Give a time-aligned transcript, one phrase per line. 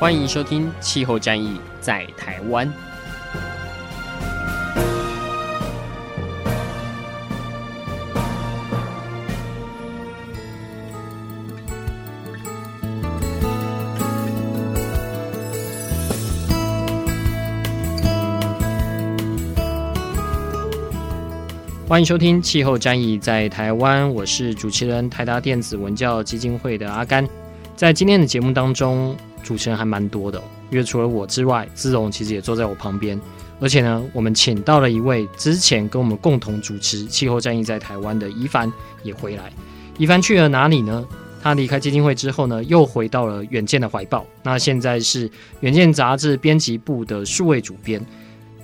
[0.00, 2.66] 欢迎收听《气候战役在台湾》。
[21.86, 27.28] 欢迎收听《气候战役在台湾》，我是主持人台达电子文教基金会的阿甘。
[27.76, 33.20] 在今天的节目当中，主持人还蛮多的，因为除了我之外，姿蓉其实也坐在我旁边。
[33.60, 39.52] 而且呢，我们请到了一位之前跟我们共同主持《气候战役在台湾》的宜帆也回来。
[39.98, 41.06] 宜帆去了哪里呢？
[41.42, 44.26] 他离开基金会之后呢，又回到了远见的怀抱。
[44.42, 48.04] 那现在是远见杂志编辑部的数位主编。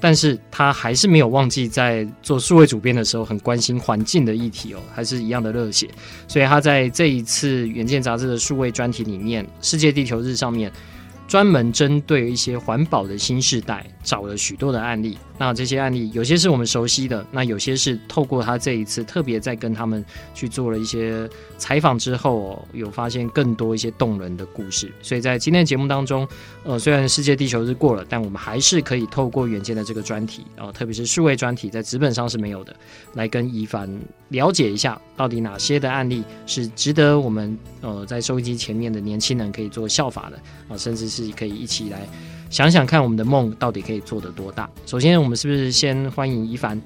[0.00, 5.88] 但是他还是没有忘记在做数位主编的时候很关心环境的议题哦，还是一样的热血。
[6.28, 10.70] 所以他在这一次《远见》杂志的数位专题里面，《世界地球日》上面。
[11.28, 21.28] 专门针对一些环保的新世代找了许多的案例，那这些案例有些是我们熟悉的，那有些是透过他这一次特别在跟他们去做了一些
[21.58, 24.90] 采访之后，有发现更多一些动人的故事。
[25.02, 26.26] 所以在今天的节目当中，
[26.64, 32.74] 呃，虽然世界地球日过了，但我们还是可以透过远见的这个专题，呃，特别是数位专题，在纸本上是没有的，
[33.12, 33.88] 来跟宜帆
[34.30, 41.26] 了解一下到底哪些的案例是值得我们呃在收音机前面的年轻人可以做效法的啊、甚至是。
[41.36, 42.08] 可以一起来
[42.48, 44.68] 想想看，我们的梦到底可以做得多大。
[44.86, 46.80] 首先，我们是不是先欢迎一凡？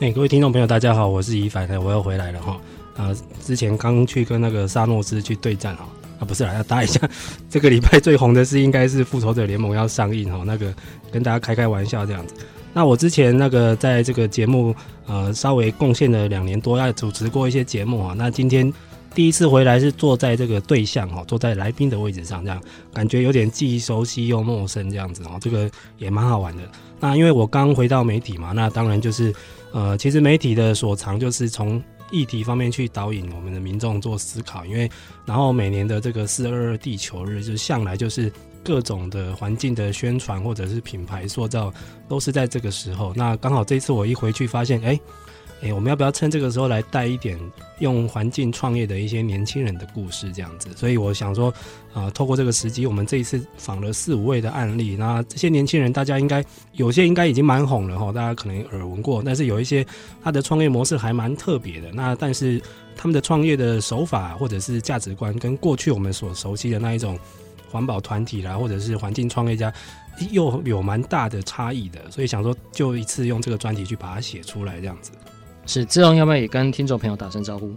[0.00, 2.58] 哎、各位听众朋友，大家好，我是宜帆，我又回来了哈。
[2.96, 3.14] 啊，
[3.44, 5.86] 之前刚去跟那个萨诺斯去对战哈，
[6.20, 7.00] 啊，不是啦，要搭一下。
[7.50, 10.72] 这个礼拜最红的是应该是复仇者联盟要上映哈，那个
[11.12, 12.34] 跟大家开开玩笑这样子。
[12.72, 14.74] 那我之前那个在这个节目
[15.06, 18.14] 呃稍微贡献了两年多，要主持过一些节目啊。
[18.16, 18.72] 那今天。
[19.14, 26.62] 第一次回来是坐在这个对象哈，坐在来宾的位置上，这样感觉有点既熟悉又陌生这样子哦，这个也蛮好玩的。
[27.00, 29.34] 那因为我刚回到媒体嘛，那当然就是
[29.72, 31.82] 呃，其实媒体的所长就是从
[32.12, 34.64] 议题方面去导引我们的民众做思考。
[34.64, 34.88] 因为
[35.26, 38.32] 然后每年的这个四二二地球日，就向来就是
[38.62, 41.72] 各种的环境的宣传或者是品牌塑造
[42.08, 43.12] 都是在这个时候。
[43.16, 45.00] 那刚好这次我一回去发现，哎。
[45.60, 47.38] 诶、我们要不要趁这个时候来带一点
[47.80, 50.68] 用环境创业的一些年轻人的故事，这样子？
[50.76, 51.52] 所以我想说，
[51.92, 59.84] 啊、透过这个时机，我们这一次访了四五位的案例，那这些年轻人，大家应该有些应该已经蛮红了哈，大家可能耳闻过，但是有一些
[60.22, 61.90] 他的创业模式还蛮特别的。
[61.92, 62.62] 那但是
[62.96, 67.18] 他们的创业的手法或者是价值观，跟过去我们所熟悉的那一种
[67.68, 69.72] 环保团体啦，或者是环境创业家，
[70.30, 72.08] 又有蛮大的差异的。
[72.10, 75.10] 所以想说，就一次用这个专题去把它写出来，这样子。
[75.68, 77.70] 是志荣，要不要也跟听众朋友打声招呼？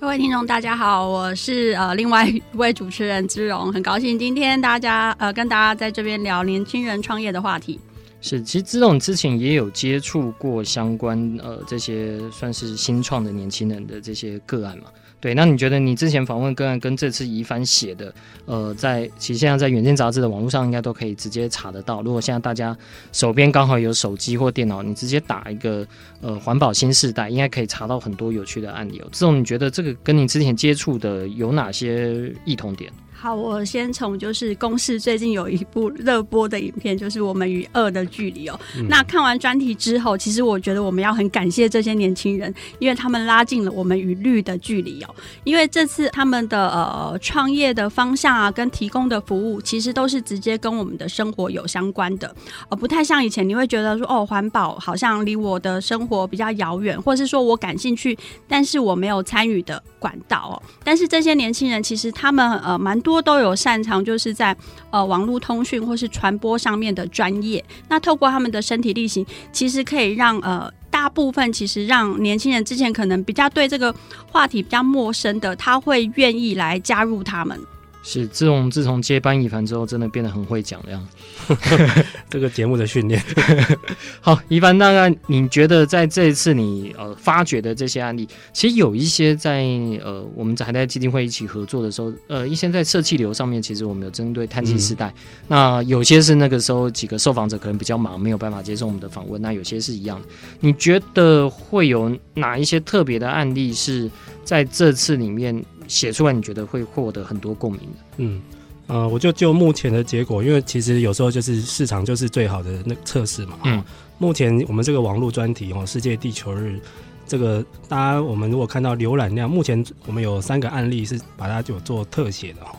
[0.00, 7.78] 各位听众，大家好，我是呃另外一位主持人志荣，很高兴今天大家呃跟大家在这边聊年轻人创业的话题。
[8.20, 14.86] 是，其实志荣之前也有接触过相关呃这些算是新创的年轻人的这些个案嘛。
[15.22, 18.12] 对，那你觉得你之前访问个案跟这次疑犯写的，
[18.44, 22.02] 呃，在其实现在在远见杂志的网络上应该都可以直接查得到。
[22.02, 22.76] 如果现在大家
[23.12, 25.86] 手边刚好有手机或电脑，你直接打一个
[26.20, 29.00] 呃环保新时代，应该可以查到很多有趣的案例。
[29.12, 32.90] 这种你觉得这个跟你之前接触的有哪些异同点？
[33.22, 38.60] 好，我先从就是公视最近有一部热播的影片，就是我们与恶的距离哦。
[38.76, 45.14] 嗯、那看完专题之后，其实我觉得我们要很感谢这些年轻人，因为他们拉近了我们与绿的距离哦。
[45.44, 52.34] 因为这次他们的呃创业的方向啊，跟提供的服务，其实都是直接跟我们的生活有相关的，
[52.70, 58.18] 而不太像以前你会觉得说哦，环保好像离我的生活比较遥远，或是说我感兴趣，
[58.48, 60.54] 但是我没有参与的管道哦。
[60.82, 63.11] 但是这些年轻人其实他们呃蛮多。
[63.12, 64.56] 多都有擅长，就是在
[64.90, 67.62] 呃网络通讯或是传播上面的专业。
[67.88, 73.94] 那透过他们的身体力行，其实可以让呃大部分其实让年轻人之前可能比较对这个
[74.30, 77.60] 话题比较陌生的，他会愿意来加入他们。
[78.02, 81.08] 是自从自从接班一凡之后，真的变得很会讲这样。
[82.28, 83.22] 这个节目的训练。
[84.20, 89.62] 好，一凡，大概你觉得在这一次你呃发掘的这些案例，其实有一些在
[90.04, 95.08] 呃我们还在基金会一起合作的时候，呃一些在社气流上面，其实我们有针对碳气时代。
[95.08, 95.14] 嗯、
[95.48, 99.40] 那有些是那个时候几个受访者可能比较忙，没有办法接受我们的访问。
[99.40, 100.28] 那有些是一样的。
[100.60, 104.10] 你觉得会有哪一些特别的案例是
[104.44, 106.32] 在这次里面写出来？
[106.32, 107.98] 你觉得会获得很多共鸣的？
[108.16, 108.40] 嗯。
[108.88, 113.58] 呃，我就就目前的结果，因为其实有时候就是市场就是最好的那测试嘛。
[113.64, 113.82] 嗯。
[114.18, 116.80] 目前我们这个网络专题哦，世界地球日，
[117.26, 122.74] 这个大家我们如果看到浏览量，目前我们有三个案例是把它有做特写的哈。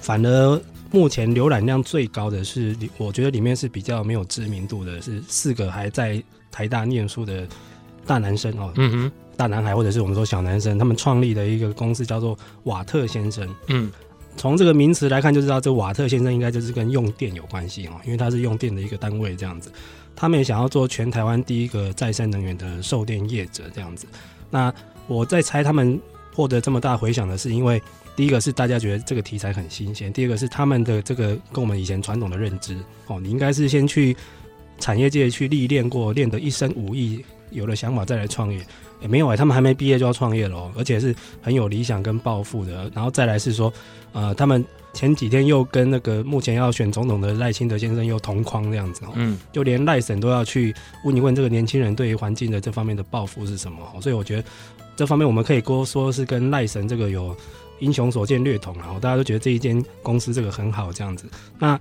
[0.00, 7.46] 反而目前浏览量最高的是，我觉得里面是比较没有知名度的，是四个还在台大念书的
[8.06, 8.72] 大男生哦。
[8.76, 9.12] 嗯哼。
[9.38, 13.48] 大男孩或者是我们说小男生，他们创立的一个公司叫做瓦特先生。
[13.68, 13.90] 嗯。
[14.36, 19.72] 从这个名词来看，就知道这瓦特先生应该就是跟用电有关系哦，因为他是用电的一个单位这样子。
[20.14, 24.06] 他们也想要做全台湾第一个再生能源的售电业者这样子。
[24.48, 24.72] 那
[25.08, 26.00] 我在猜，他们
[26.32, 27.82] 获得这么大回响的是因为
[28.14, 32.76] 第一个是大家觉得这个题材很新鲜，第二个是他们的这个跟我们以前传统的认知
[33.08, 34.16] 哦，你应该是先去
[34.78, 38.60] 产业界去历练过，练得一身武艺，有了想法再来创业。
[39.00, 42.90] 也没有哎、欸，他们还没毕业就要创业了，而且是很有理想跟抱负的。
[42.92, 43.72] 然后再来是说，
[44.12, 53.78] 呃，他们前几天又跟那个目前要选总统的赖清德先生又同框这样子，嗯，就连赖神都要去问一问这个年轻人对于环境的这方面的抱负是什么。
[54.00, 54.44] 所以我觉得
[54.96, 57.36] 这方面我们可以多说是跟赖神这个有
[57.78, 61.26] 英雄所见略同，然后大家都觉得这一间公司这个很好这样子。
[61.56, 61.78] 那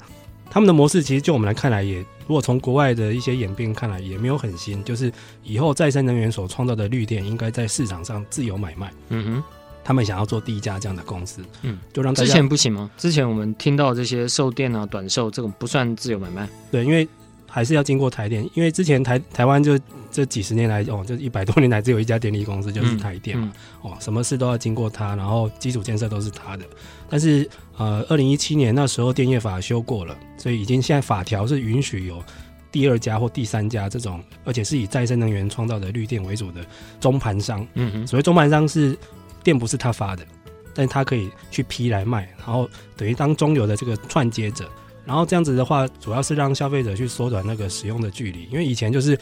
[0.49, 2.05] 他们的模式其实就我们来看来也。
[2.27, 5.09] 如果从国外的一些演变看来，也没有很新，就是
[5.43, 8.91] 以后再生能源所创造的绿电应该在市场上自由买卖。
[9.07, 9.43] 嗯哼，
[9.81, 12.91] 他们想要做第一家这样的公司，嗯，就让之前不行吗？
[12.97, 16.45] 之前我们听到这些售电啊、短售这种不算自由买卖。
[16.69, 17.07] 对，因为
[17.47, 19.79] 还是要经过台电，因为之前台台湾就
[20.11, 23.55] 这几十年来哦，就一百多年来只有一家电力公司就是台电嘛，嗯
[23.85, 26.65] 嗯、哦，什么事都要经过它，然后基础建设都是它的，
[27.09, 27.49] 但是。
[27.77, 32.23] 呃，二零一七年那时候电业法修过了，所以已经现在法条是允许有
[32.71, 36.65] 第二家或第三家这种，而且是以再生能源创造的绿电为主的
[36.99, 37.65] 中盘商。
[37.75, 38.97] 嗯哼，所谓中盘商是
[39.43, 40.25] 电不是他发的，
[40.73, 44.67] 但是他可以去批来卖，然后等于当中游的这个串接者。
[45.05, 49.15] 然后这样子的话，主要是让消费者去缩短那个使用的距离，因为以前就是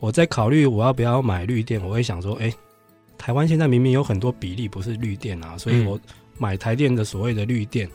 [0.00, 2.50] 我在考虑我要不要买绿电，我会想说，哎，
[3.18, 6.00] 台湾现在明明有很多比例不是绿电啊，所以我。
[6.38, 7.88] 买台电的所谓的绿电，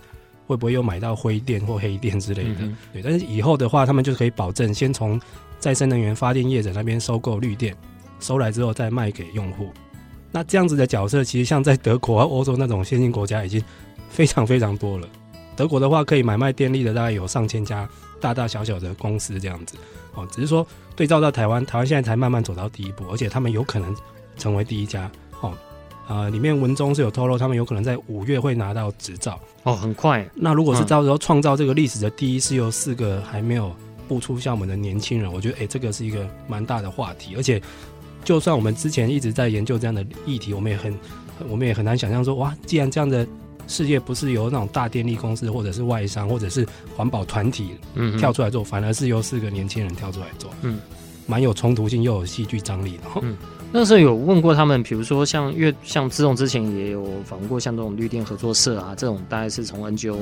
[0.46, 2.60] 会不会又买到灰电或黑电之类的？
[2.60, 5.20] 嗯、对，但是以后的话，他们就可以保证先从
[5.60, 7.76] 再生能源发电业者那边收购绿电，
[8.20, 9.72] 收来之后再卖给用户。
[10.32, 13.64] 那这样子的角色，其实像在德国和欧洲那种先进国家已经
[14.10, 15.08] 非常非常多了。
[15.56, 17.88] 德国的话，可以买卖电力的大概有上千家
[18.20, 19.78] 大大小小的公司这样子。
[20.16, 23.96] 哦，只是说对照到台湾，台湾现在才慢慢走到第一步，而且他们有可能
[24.36, 25.10] 成为第一家。
[25.42, 25.54] 哦。
[26.08, 30.28] 呃，里面文中是有透露，他们有可能在五月会拿到执照哦，很快。
[30.36, 33.74] 那如果是到时候创造这个历史的第一，是由四个还没有
[34.08, 37.36] 步出校门的年轻人，我觉得，哎、欸，这个是一个蛮大的话题。
[37.38, 37.62] 而且，
[38.26, 40.94] 就算我们之前一直在研究这样的议题，我们也很，
[41.48, 43.26] 我们也很难想象说，哇，既然这样的
[43.68, 46.68] 事业不是由那种大电力公司，或者是外商，或者是
[46.98, 50.82] 环保团体，嗯，跳出来做，反而是由四个年轻人跳出来做，嗯，
[51.28, 53.38] 蛮有冲突性又有戏剧张力的，嗯。
[53.76, 60.16] 那时候有问过他们，比如说像因为像自动之前也有访问过像这种绿电合作社啊，这种大概是从 NGO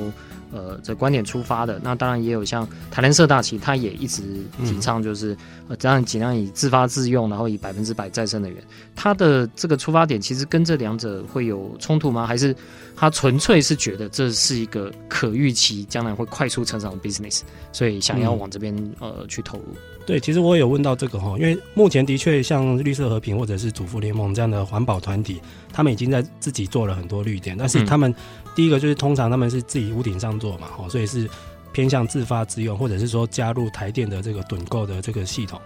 [0.50, 1.78] 呃这观点出发的。
[1.84, 4.22] 那当然也有像台联社大，其实他也一直
[4.64, 8.58] 提倡就是、嗯、呃这样尽量以自发自用，然后以百分之百再生能源。
[8.96, 12.26] 他的这个出发点其实跟这两者会有冲突吗？
[12.26, 12.56] 还是
[12.96, 19.64] 他纯粹是觉得这是一个可预期将来会快速成长的 business，所以想要往这边、嗯、呃去投入？
[20.04, 25.40] 对，其实我也有问到这个哈，因为目前的确像绿色和平或者是主妇联盟这样的环保团体，
[25.72, 28.12] 他们已经在自己做了很多绿电，但是他们
[28.54, 31.28] 第一个就是通常他们是自己屋顶上做嘛，哦，所以是
[31.72, 35.60] 偏向自发自用，或者是说加入台电的这个趸购的这个系统，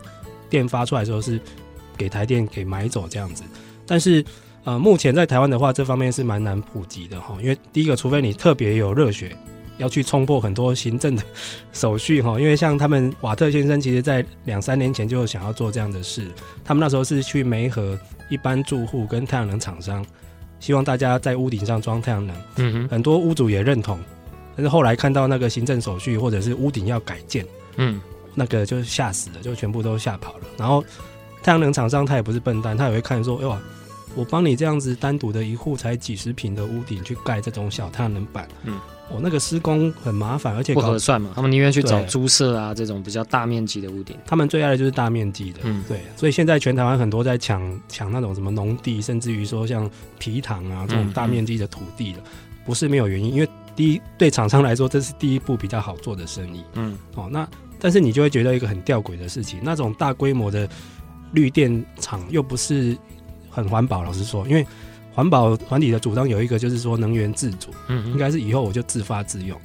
[0.51, 1.41] 电发出来之后是
[1.97, 3.43] 给台电给买走这样子。
[3.87, 4.23] 但是
[4.65, 9.35] 呃，目前在台湾的话，这方面是蛮难普及的哈，因为第一个，除非你特别有热血。
[9.79, 11.23] 要去冲破很多行政的
[11.73, 16.31] 手续哈，因为像他们瓦特先生，其实在两三年前就想要做这样的事。
[16.65, 20.05] 他们那时候是去媒合一般住户跟太阳能厂商，
[20.61, 22.37] 希望大家在屋顶上装太阳能。
[22.57, 23.99] 嗯哼，很多屋主也认同，
[24.57, 28.01] 但是后来看到那个行政手续或者是屋顶要改建，嗯，
[28.35, 30.45] 那个就吓死了，就全部都吓跑了。
[30.57, 30.85] 然后
[31.43, 33.61] 太阳能厂商他也不是笨蛋，他也会看说，哇，
[34.15, 41.31] 我帮你这样子单独的一户才几十平的屋顶去盖这种小太阳能板，嗯，我、哦、那个施工很麻烦，而且不合算嘛。
[41.35, 44.17] 他们宁愿去找租舍啊，这种比较大面积的屋顶。
[44.27, 46.01] 他们最爱的就是大面积的，嗯，对。
[46.17, 57.49] 所以现在全台湾很多在抢抢那种什么农地，甚至于说像皮塘啊这种大面积的土地的，嗯嗯，不是没有原因，因为第一对厂商来说，这是第一步比较好做的生意，嗯，哦，那
[57.79, 60.69] 但是你就会觉得一个很吊诡的事情，那种大规模的
[61.33, 62.97] 绿电厂又不是。
[63.49, 64.67] 很环保，老实说，因为
[65.17, 69.59] 环保团体的主张有一个就是说能源自主，嗯，应该是以后我就自发自用，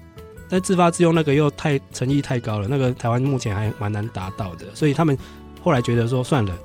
[0.48, 5.18] 但自发自用那个又太诚意太高了，那个台湾目前还蛮难达到的，所以他们
[5.62, 6.58] 后来觉得说算了，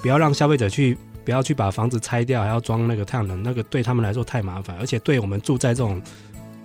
[0.00, 6.00] 不要让消费者去，不要去把房子拆掉，还要装那个太阳能，那个对他们来说太麻烦，而且对我们住在这种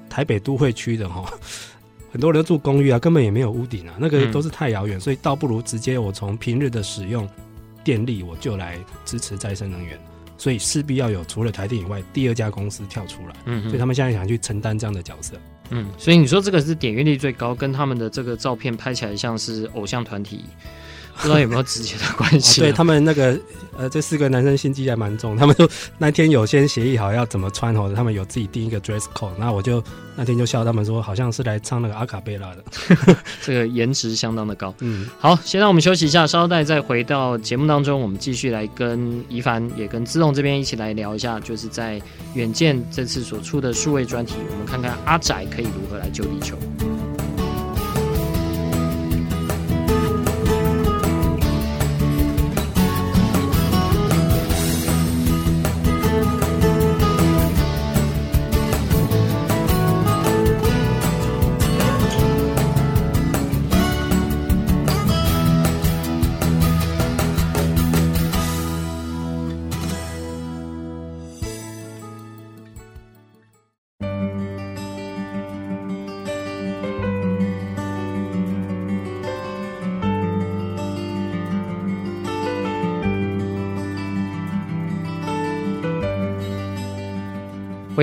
[0.10, 1.25] 台北都会区的哈，
[2.10, 7.27] 很多人都住公寓啊，根本也没有屋顶啊，那个都是太遥远，所以倒不如直接我从平日的使用。
[7.84, 9.96] 电力我就来支持再生能源，
[10.37, 15.35] 所以势必要有除了台电以外第二家公司跳出来，嗯，所以他们现在想去承担这样的角色，
[15.69, 20.45] 嗯，所以你说这个是点阅率最高，跟他们的这个照片拍起来像是偶像团体。
[21.17, 22.65] 不知道有没有直接的关系、啊哦？
[22.65, 23.39] 对他们那个
[23.77, 25.36] 呃，这四个男生心机还蛮重。
[25.36, 29.31] 他们说那天有先协议好要怎么穿，或者他们有自己定一个 dress code。
[29.38, 29.84] 那我就
[30.15, 32.63] 那天就笑他们说，好像是来唱那个阿卡贝拉的。
[33.43, 34.74] 这个颜值相当的高。
[34.79, 42.01] 嗯，好，先让我们休息一下，稍待再回到节目当中，我们继续来跟怡凡也跟自动这边一起来聊一下，就是在
[42.34, 46.57] 远见这次所出的数位专题，我们看看阿宅可以如何来救地球。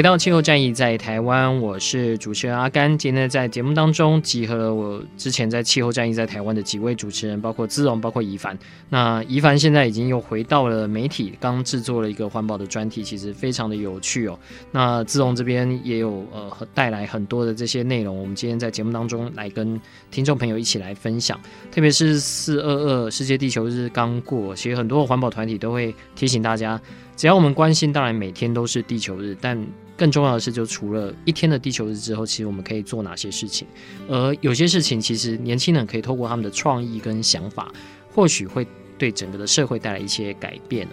[0.03, 2.99] 回到气候战役在台湾，我是主持人阿甘。
[2.99, 8.59] 今天在节目当中集合了我之前在气候战役在台湾的几位主持人，包括姿蓉，包括怡凡。
[8.89, 14.37] 那怡凡现在已经又回到了媒体，刚制作了一个环保的专题，其实非常的有趣哦。
[14.73, 19.81] 那姿蓉这边也有呃带来很多的这些内容，我们今天在节目当中来跟
[20.11, 21.39] 听众朋友一起来分享。
[21.71, 26.81] 特别是四二二世界地球日刚过，其实很多环保团体都会提醒大家。
[27.17, 29.65] 只要我们关心，当然每天都是地球日，但
[29.97, 33.67] 更重要的是，就除了一天的地球日之后，其实我们可以做哪些事情？
[34.09, 37.73] 而有些事情，其实年轻人可以透过他们的创意跟想法，
[38.13, 38.67] 或许会
[38.99, 40.89] 对整个的社会带来一些改变。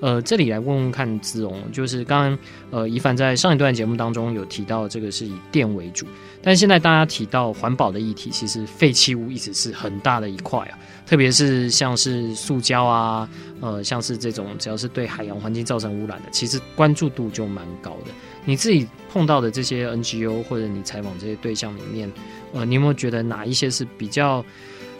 [0.00, 2.38] 呃，这里来问问看姿蓉，就是刚刚
[2.70, 6.06] 呃一凡在上一段节目当中有提到，这个是以电为主，
[6.40, 13.28] 但现在大家提到环保的议题，其实废弃物一直是很大的一块啊，特别是像是塑胶啊，
[13.60, 18.12] 呃，像是这种只要是对海洋环境造成污染的，其实关注度就蛮高的。
[18.44, 22.10] 你自己碰到的这些 NGO 或者你采访这些对象里面，
[22.52, 24.44] 呃，你有没有觉得哪一些是比较？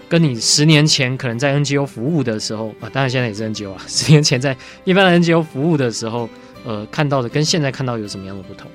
[0.09, 3.83] 跟你十年前可能在 NGO 服务的时候啊，当然现在也是 NGO 啊。
[3.87, 6.29] 十年前在一般的 NGO 服务的时候，
[6.65, 8.71] 呃，看到的跟现在看到有什么样的不同？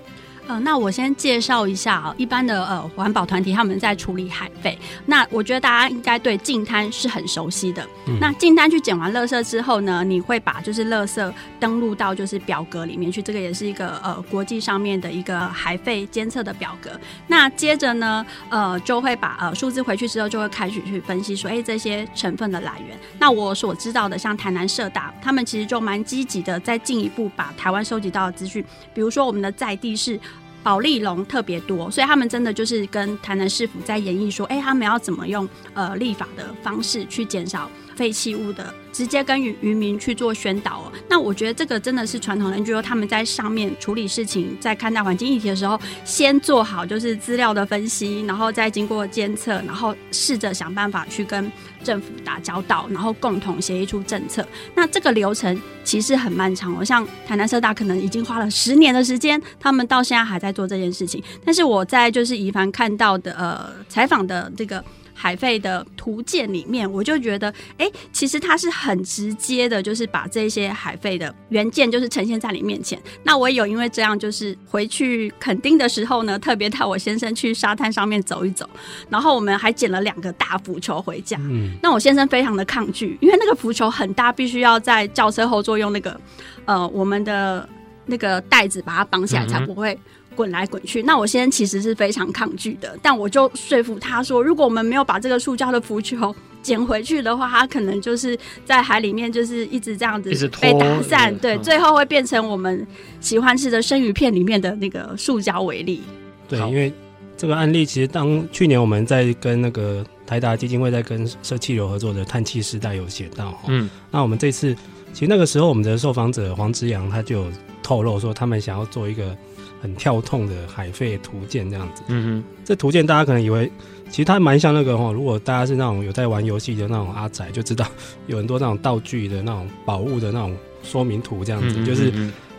[0.54, 4.78] 呃，那我先介绍一下啊，一般的呃环保团体他们在处理海废。
[5.08, 7.84] 那我觉得大家应该对净滩是很熟悉的。
[8.06, 16.92] 嗯、那净滩去捡完垃圾之后呢，你会把就是垃圾登录到就是表格里面去，这个也是一个呃国际上面的一个海废监测的表格。
[17.26, 22.96] 那接着呢，呃，就会把呃数字回去之后，就会开始去分析说，哎，这些成分的来源。
[23.18, 30.20] 那我所知道的，像台南社大，他们其实就蛮积极的，在进一步把台湾收集到的资讯，比如说我们的在地是。
[30.64, 38.74] 保利龙特别多，所以他们真的就是跟台南市府在演绎说，哎、他们要怎么用呃立法的方式去减少废弃物的。
[38.94, 51.52] 直接跟渔渔民去做宣导哦，那我觉得这个真的是传统的 NGO，他们在上面处理事情，在看待环境议题的时候，先做好就是资料的分析，然后再经过监测，然后试着想办法去跟
[51.84, 54.48] 政府打交道，然后共同协议出政策。
[54.76, 61.20] 那这个流程其实很漫长哦，像台南社大可能已经花了十年的时间，他们到现在还在做这件事情。
[61.44, 64.86] 但是我在就是宜凡看到的呃采访的这个。
[65.14, 73.02] 海费的图鉴里面，我就觉得，哎、欸，其实它是很直接的，就是把这些海费的原件就是呈现在你面前。
[73.24, 78.70] 那我也有因为这样，就是回去垦丁的时候呢，特别带我先生去沙滩上面走一走，
[79.10, 81.38] 然后我们还捡了两个大浮球回家。
[81.42, 86.20] 嗯，那我先生非常的抗拒，因为那个浮球很大，必须要在轿车后座用那个
[86.66, 87.68] 呃我们的
[88.06, 89.98] 那个袋子把它绑起来，才不会。
[90.34, 100.30] 滚来滚去，那我现在其实是非常抗拒的，但我就说服他说，如果我们没有把这个塑胶的浮球捡回去的话，它可能就是在海里面就是一直这样子
[100.62, 102.86] 被打散，对，最后会变成我们
[103.20, 106.02] 喜欢吃的生鱼片里面的那个塑胶微粒。
[106.48, 106.92] 对，因为
[107.38, 114.76] 这个案例其实当去年我们在跟那个台达基金会在跟社气流合作的碳气时代有写到，嗯，那我们这次
[115.14, 119.36] 其实那个时候我们的受访者黄之阳他就有透露说，他们想要做一个。
[119.84, 123.70] 很跳痛的海废图鉴这样子，嗯哼，这图鉴大家可能以为，
[124.10, 127.86] 其实它蛮像那个哈，如果大家是那种有在玩游戏的那种阿仔，就知道
[128.28, 132.14] 有很多那种道具的那种宝物的那种说明图这样子，嗯、就是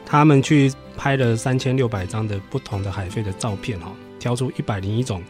[0.05, 3.91] 他们去拍了三千六百张的不同的海废的照片哈，
[4.21, 5.23] 挑出一百零一种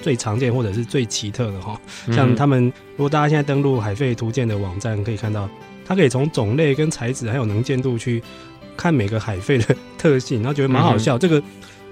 [0.00, 1.80] 最常见或者是最奇特的哈，
[2.12, 5.50] 像他们如果大家现在登录海废图鉴的网站，可以看到，
[5.84, 8.22] 它可以从种类跟材质还有能见度去。
[8.76, 11.16] 看每个海废的特性，然后觉得蛮好笑。
[11.16, 11.42] 嗯、这个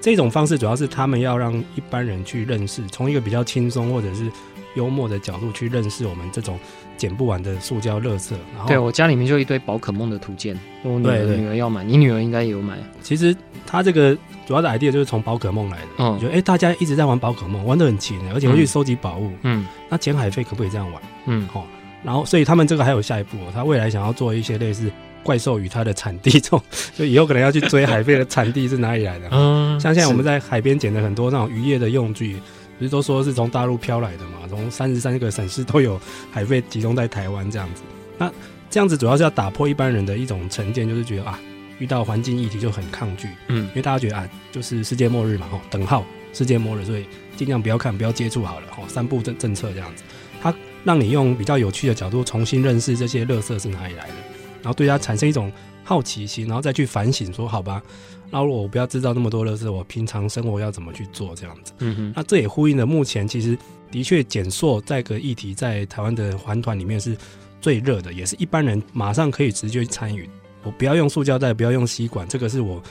[0.00, 4.30] 这种方式主要是他们要让一般人去认识，从一个比较轻松或者是
[4.74, 6.58] 幽默的角度去认识我们这种
[6.96, 8.32] 捡不完的塑胶垃圾。
[8.54, 12.78] 然后，对我家里面就一堆宝可梦的图鉴，我女儿女儿要买，你女儿应该也有买。
[13.02, 13.34] 其实
[13.66, 14.16] 他这个
[14.46, 15.88] 主要的 idea 就是从宝可梦来的。
[15.98, 19.32] 嗯，我觉得哎、欸，大家一直在玩宝可梦，玩的很勤，而且会去收集宝物。
[19.42, 21.02] 嗯，那捡海费可不可以这样玩？
[21.26, 21.66] 嗯，好。
[22.04, 24.88] 然后，所以他们这个还有下一步，他未来想要做一些类似。
[25.22, 26.62] 怪兽与它的产地，这 种
[26.96, 29.28] 就以后可能要去追海贝的产地是哪里来的。
[29.30, 32.40] 嗯，像现在我们在海边捡的很多那种渔业的用具，
[32.78, 34.46] 不是都说是从大陆飘来的嘛？
[34.48, 37.82] 从三十三个省市都有海贝集中在台湾这样子。
[38.16, 38.32] 那
[38.70, 41.38] 这样子主要是要打破一般人的一种成见，就是觉得啊，
[41.78, 43.28] 遇到环境议题就很抗拒。
[43.48, 47.06] 嗯，因为大家觉得啊，就是世界末日嘛，吼，等号世界末日，所以
[47.36, 48.66] 尽量不要看，不要接触好了。
[48.70, 50.02] 吼，三步政政策这样子，
[50.42, 54.14] 它让你用比较有趣的角度重新认识这些垃圾是哪里来的。
[54.62, 55.50] 然后对他产生一种
[55.84, 57.82] 好奇心，然后再去反省，说好吧，
[58.30, 61.72] 那如果我不要制造那么多垃圾，我平常生活要怎么去做这样子？
[61.78, 62.12] 嗯哼。
[62.14, 63.56] 那这也呼应了目前其实
[63.90, 67.16] 的确减塑这个议题在台湾的环团里面是
[67.60, 70.28] 最热的，也是一般人马上可以直接参与。
[70.62, 72.82] 我不要用塑胶袋，不要用吸管，这个是我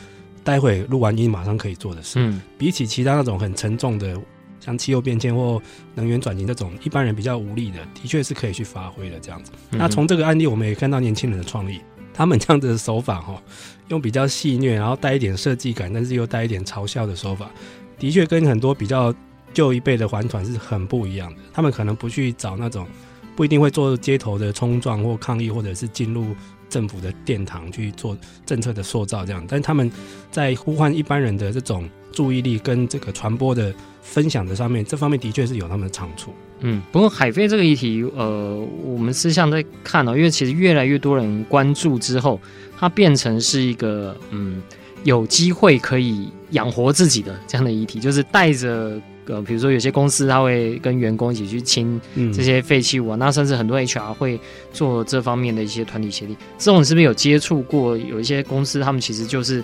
[0.43, 2.19] 待会录完音马上可以做的事。
[2.19, 2.41] 嗯。
[2.57, 4.17] 比起其他那种很沉重的，
[4.59, 5.61] 像气候变迁或
[5.95, 9.51] 能源转型这种一般人比较无力的，的确是可以去发挥的这样子。
[9.71, 11.79] 嗯、那从这个案例，我们也看到年轻人的创意，
[12.13, 13.41] 他们这样子的手法哈，
[13.87, 17.49] 用比较戏谑，然后带一点设计感，但是又带一点嘲笑的手法，
[17.97, 19.13] 的确跟很多比较
[19.53, 21.41] 旧一辈的环团是很不一样的。
[21.53, 22.87] 他们可能不去找那种，
[23.35, 26.35] 不一定会做街头的冲撞或抗议，或者是进入
[26.69, 29.89] 政府的殿堂去做政策的塑造这样，但他们
[30.29, 33.73] 在呼唤一般人的这种注意力跟这个传播的。
[34.07, 36.33] 分享的上面，这方面的确是有他们的长处。
[36.61, 42.39] 嗯，不过海飞这个议题，呃，我们私下在看哦，因为其实越来越多人关注之后，
[42.79, 44.63] 它变成是一个嗯，
[45.03, 51.99] 有机会可以养活自己的这样的议题，就是带着呃，比如说有些公司他会跟员工一起去清
[52.33, 54.39] 这些废弃物啊，嗯、那甚至很多 HR 会
[54.71, 56.37] 做这方面的一些团体协力。
[56.57, 57.97] 这种你是不是有接触过？
[57.97, 59.61] 有一些公司他们其实就是。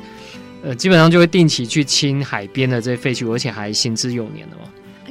[0.64, 4.64] 呃，基本上就会定期去清海边的这些废弃物，而且还行之有年的嘛。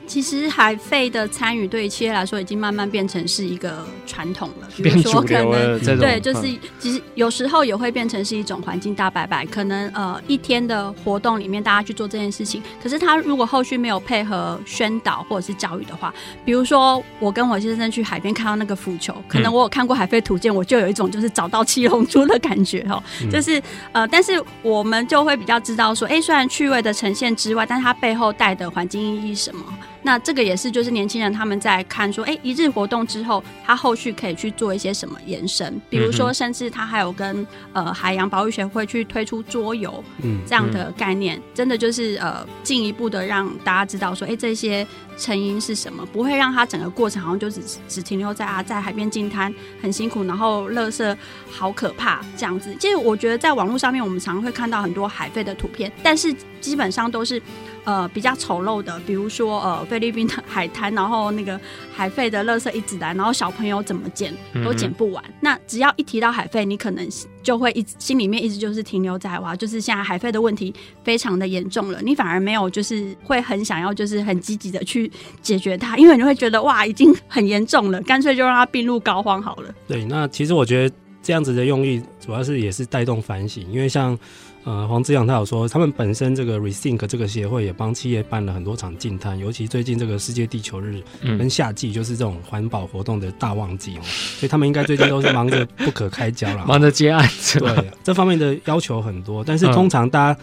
[0.06, 9.46] 其实海费的参与对于企业来说已经慢慢变成是一个传统了，比如说可能对，就是其实有时候也会变成是一种环境大拜拜。
[9.46, 16.12] 可能呃一天的活动里面大家去做这件事情，可是他如果后续没有配合宣导或者是教育的话，
[16.44, 23.62] 比如说我跟我先生去海边看到那个浮球，可能我有看过海废图鉴，我就有一种就是找到七龙珠的感觉哦，就是
[23.92, 29.62] 呃， 但是我们就会比较知道说，哎，虽然趣味的呈现之外，但是它背后带的环境意义什么？
[30.02, 35.80] 那这个也是，就是年轻人他们在看说，哎，一日活动之后，他后续可以去做一些什么延伸？
[35.88, 44.86] 比如说，甚至他还有跟呃海洋保育协会去推出桌游，嗯，这样的概念，真的就是呃进一步的让大家知道说，哎，这些
[45.16, 46.04] 成因是什么？
[46.06, 51.16] 不会让他整个过程好像就只只停留在啊在海边进滩很辛苦，然后垃圾
[51.50, 52.74] 好可怕这样子。
[52.80, 57.40] 其实我觉得在网络上面，我们常常会看到很多海废的图片，但是基本上都是
[57.84, 61.60] 呃比较丑陋的，比如说呃菲律宾的海滩，然后那个
[61.94, 65.22] 海废的垃圾一直来，然后小朋友怎么捡都捡不完。
[65.28, 67.08] 嗯、那只要一提到海废，你可能
[67.42, 79.74] 就会一直心里面一直就是停留在哇，就是现在海费的问题非常的严重了，你反而没有就是会很想要就是很积极的去解决它，因为你会觉得哇已经很严重了，干脆就让它病入膏肓好了。
[79.86, 84.18] 对，那其实我觉得这样子的用意主要是也是带动反省，因为像。
[84.64, 94.04] 呃，黄志阳他有说，他们本身这个 Rethink 这个协会也帮企业办了很多场净滩，尤其最近这个世界地球日跟夏季就是这种环保活动的大旺季哦，嗯、
[94.38, 97.58] 所以他们应该最近都是忙着不可开交了，忙着接案子。
[97.58, 100.40] 对，这方面的要求很多，但是通常大家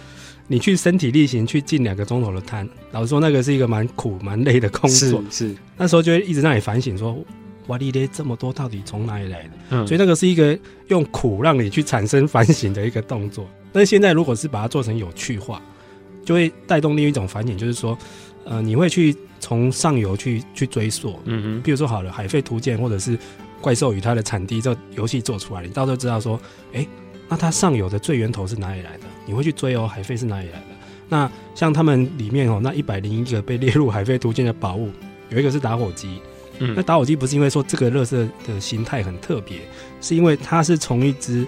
[0.47, 5.55] 你去身体力行去净两个钟头的滩，老实说那个是一个蛮苦蛮累的工作，是，是。
[5.77, 7.17] 那时候就会一直让你反省说，
[7.67, 9.49] 哇哩咧这么多到底从哪里来的？
[9.69, 13.47] 嗯，所以那个是一个用苦让你去产生反省的一个动作。
[13.71, 15.61] 但是现在，如果是把它做成有趣化，
[16.25, 17.97] 就会带动另一种反应，就是说，
[18.45, 23.17] 呃，你会去从上游去去追溯，嗯嗯，比如说好了，《海废图鉴》或者是
[23.61, 26.39] 《怪兽与它的产地》这游戏做出来，你到时候知道说，
[26.73, 26.87] 哎、欸，
[27.27, 29.03] 那它上游的最源头是哪里来的？
[29.25, 30.65] 你会去追哦，海废是哪里来的？
[31.07, 34.91] 那像他们里面哦，那一百零一个被列入《海废图鉴》的宝物，
[35.29, 36.21] 有一个是打火机，
[36.59, 39.59] 嗯，那打火机不是因为说这个乐色的形态很特别，
[40.01, 41.45] 是因为它是从一只。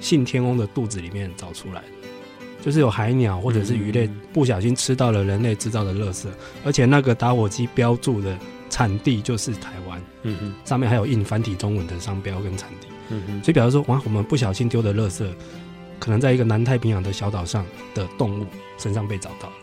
[0.00, 1.80] 信天翁的肚子里面找出来。
[1.82, 1.88] 的，
[2.62, 6.26] 就是有海鸟或者是鱼类不小心吃到了人类制造的垃圾，
[6.64, 8.36] 而且那个打火机标注的
[8.68, 15.26] 产地就是台湾，嗯嗯，上面还有印繁体中文的商标跟产地，嗯嗯，所以表示说，哇，我们不小心丢的垃圾，
[15.98, 19.54] 可能在一个南太平洋的小岛上的动物身上被找到了，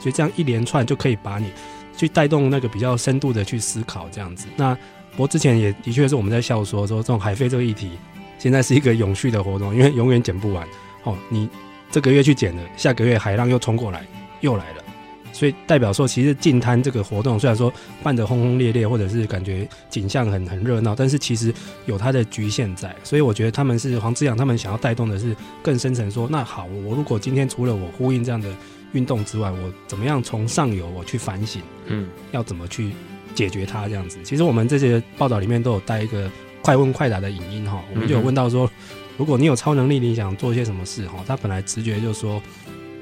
[0.00, 1.52] 所以这样一连串就可以把你
[1.96, 4.46] 去带动那个比较深度的去思考这样子。
[4.56, 4.74] 那
[5.12, 7.90] 不过之前也的确是我们在笑说说这种海飞这个议题。
[8.38, 10.66] 现在是一个永续的活动，因为永远捡不完
[11.02, 11.16] 哦。
[11.28, 11.48] 你
[11.90, 14.06] 这个月去捡了，下个月海浪又冲过来，
[14.40, 14.84] 又来了，
[15.32, 17.72] 所以代表说，其实净滩这个活动虽然说
[18.02, 21.52] 办得轰轰烈烈，或者是感觉景象很很热闹，但是其实
[21.86, 22.94] 有它的局限在。
[23.02, 28.48] 所以我觉得他们是黄志阳，他们想要带动的是更深层，说那好，我如果今天除了我呼应这样的
[28.92, 32.90] 运动之外，我怎么样从上游我去反省，嗯，要怎么去
[33.34, 34.18] 解决它这样子。
[34.22, 36.30] 其实我们这些报道里面都有带一个。
[36.62, 38.70] 快问快答的影音哈，我们就有问到说，
[39.16, 41.24] 如果你有超能力，你想做些什么事哈？
[41.26, 42.42] 他本来直觉就说，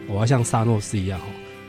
[0.06, 1.26] 我要像萨诺斯一样哈，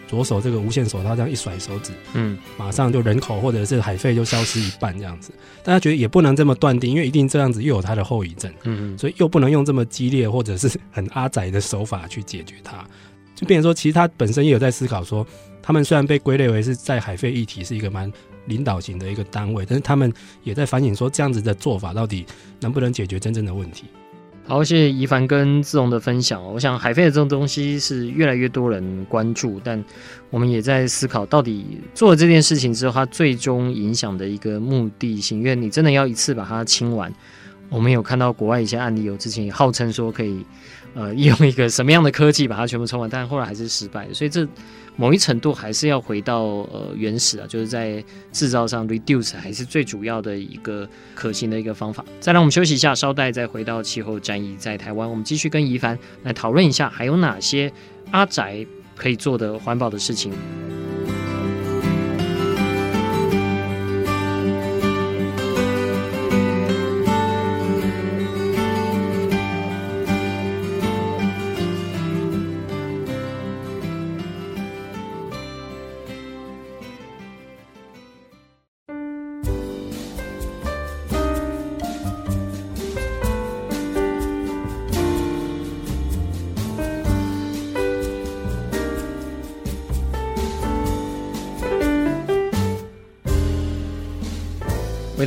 [0.07, 5.31] 左手这个无限手套这样一甩手指，嗯，马上就人口或者是海费就消失一半这样子。
[5.63, 12.85] 但他觉得也不能这么断定，因为一定这样子又有他的后遗症，嗯嗯，所以又不能用这么激烈或者是很阿宅的手法去解决它，
[13.33, 15.25] 就变成说，其实他本身也有在思考说，
[15.61, 18.11] 他们虽然被归类为是在海费议题是一个蛮。
[18.47, 20.11] 领导型的一个单位，但是他们
[20.43, 22.25] 也在反省说，这样子的做法到底
[22.59, 23.85] 能不能解决真正的问题？
[24.49, 26.41] 好，谢谢宜凡跟志荣的分享。
[26.53, 29.83] 我想海飞的这种东西是越来越多人关注，但
[30.29, 35.39] 我们也在思考，到底做了这件事情之后，它最终影响的一个目的性。
[35.39, 37.13] 因为你真的要一次把它清完，
[37.67, 40.45] 我们有看到国外一些案例，有之前也号称说可以，
[40.97, 44.11] 呃，用一个什么样的科技把它全部冲完，但后来还是失败。
[44.11, 44.45] 所以这。
[44.99, 52.03] 某一程度还是要回到呃原始啊，就是在制造上 reduce 还是最主要的一个可行的一个方法。
[52.19, 57.71] 再让我们休息一下，稍待再回到气候战役在台湾，我们继续跟宜凡来讨论一下，还有哪些
[58.09, 60.33] 阿宅可以做的环保的事情。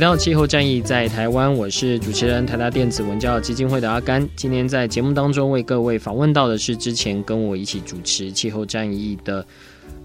[0.01, 4.27] 到气候战役在台湾，我是主持人台达电子文教基金会的阿甘。
[4.35, 9.45] 今天在节目当中为各位访问到的是之前跟我一起主持气候战役的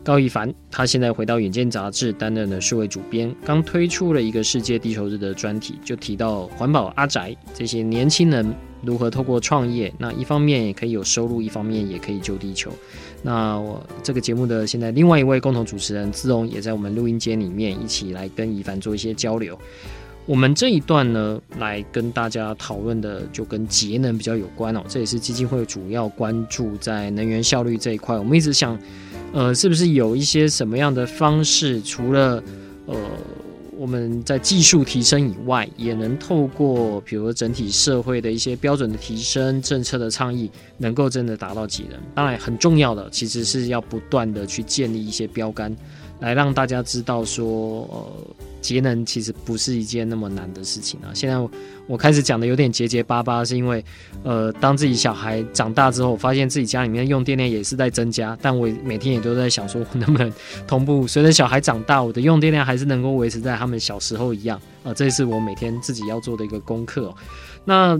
[0.04, 8.54] 高一凡，他现在回到远见杂志担任了数位主编，刚推出了一个世界地球日的专题，就提到环保阿宅这些年轻人
[8.86, 12.70] 如何透过创业，那一方面也可以有收入，一方面也可以救地球。
[13.22, 19.58] 那我这个节目的现在另外一位共同主持人志荣也在我们录音间里面一起来跟宜凡做一些交流。
[20.24, 28.16] 我们这一段呢，来跟大家讨论的就跟节能比较有关哦，这也是基金会主要关注在能源效率这一块。
[28.16, 28.78] 我们一直想，
[29.32, 32.42] 呃，是不是有一些什么样的方式，除了
[32.86, 32.96] 呃。
[33.86, 41.92] 我们在技术提升以外，也能透过比如整体社会的一些标准的提升、政策的倡议，能够真的达到几人。
[42.12, 45.72] 当然，很重要的其实是要不断的去建立一些标杆，
[46.18, 48.26] 来让大家知道说，呃。
[48.66, 51.14] 节能其实不是一件那么难的事情啊！
[51.14, 51.48] 现在我，
[51.86, 53.84] 我开始讲的有点结结巴巴，是因为，
[54.24, 60.32] 呃，当自己小孩长大之后，发现自己家里面用电量也是在增加，但我每天也都在想说，我能不能
[60.66, 64.86] 同步随着小孩长大，我的用电量还是能够维持在他们小时候一样啊？
[64.86, 67.14] 呃，这是我每天自己要做的一个功课。
[67.64, 67.96] 那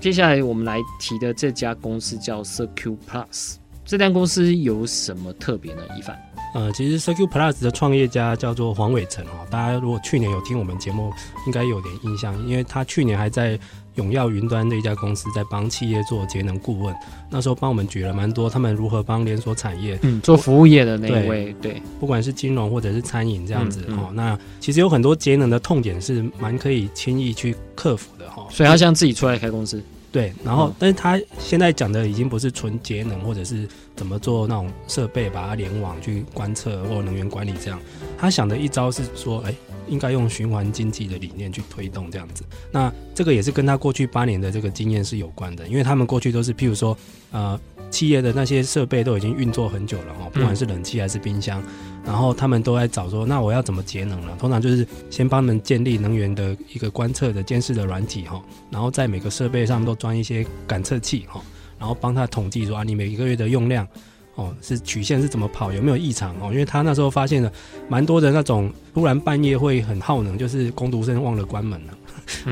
[0.00, 3.54] 接下来我们来提的这家公司叫 CirQ Plus，
[3.88, 5.80] 这家公司有什么特别呢？
[5.98, 6.14] 一凡。
[6.54, 11.10] 呃，其实 CirQ Plus 的创业家叫做黄伟成哦，大家如果去年有听我们节目，
[11.46, 13.58] 应该有点印象，因为他去年还在
[13.94, 16.94] 永耀云端的一家公司在帮企业做节能顾问，
[17.30, 29.82] 那时候帮我们举了蛮多他们如何帮连锁产业，嗯，做服务业的那一位，对，对，不管是金融或者是餐饮这样子哦、嗯嗯，那其实有很多节能的痛点是蛮可以轻易去克服的哈，所以他现在自己出来开公司。
[30.10, 37.78] 对，然后，但是他现在讲的已经不是纯节能，或者是怎么做那种设备把它联网去观测或能源管理这样。
[38.16, 39.54] 他想的一招是说，哎，
[39.86, 42.42] 应该用循环经济的理念去推动这样子。
[42.72, 46.96] 那这个也是跟他过去八年的这个经验是有关的，因为他们过去都是譬如说，
[47.30, 47.60] 呃。
[47.90, 51.62] 企业的那些设备都已经运作很久了哈，不管是冷气还是冰箱，
[52.04, 54.36] 然后他们都在找说，那我要怎么节能了？
[54.38, 61.40] 通常就是先帮他们建立能源的一个观测的监视的软体哈，然后在每个设备上都装一些感测器哈，
[61.78, 63.86] 然后帮他统计说啊，你每一个月的用量
[64.34, 66.50] 哦，是曲线是怎么跑，有没有异常哦？
[66.52, 67.52] 因为他那时候发现了
[67.88, 71.97] 蛮多的那种突然半夜会很耗能，就是工读生忘了关门了。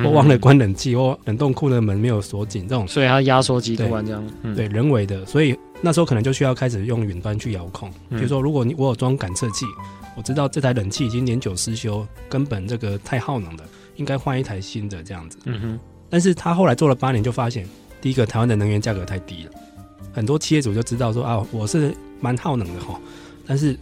[0.05, 7.91] 我忘了关冷气，或冷冻库的门没有锁紧，这种，所以它压缩机突然这样，嗯，对，人为的，所以那时候可能就需要开始用云端去遥控。
[8.11, 9.67] 比如说，如果你我有装感测器，
[10.17, 13.65] 我知道这台冷气已经年久失修，根本这个太耗能了，
[13.97, 15.39] 应该换一台新的这样子。
[15.45, 15.81] 嗯哼。
[16.09, 17.69] 但是他后来做了八年，就发现，
[18.01, 19.51] 第一个台湾的能源价格太低了，
[20.13, 22.99] 很多企业主就知道说啊，我是蛮耗能的哈，
[23.47, 23.77] 但是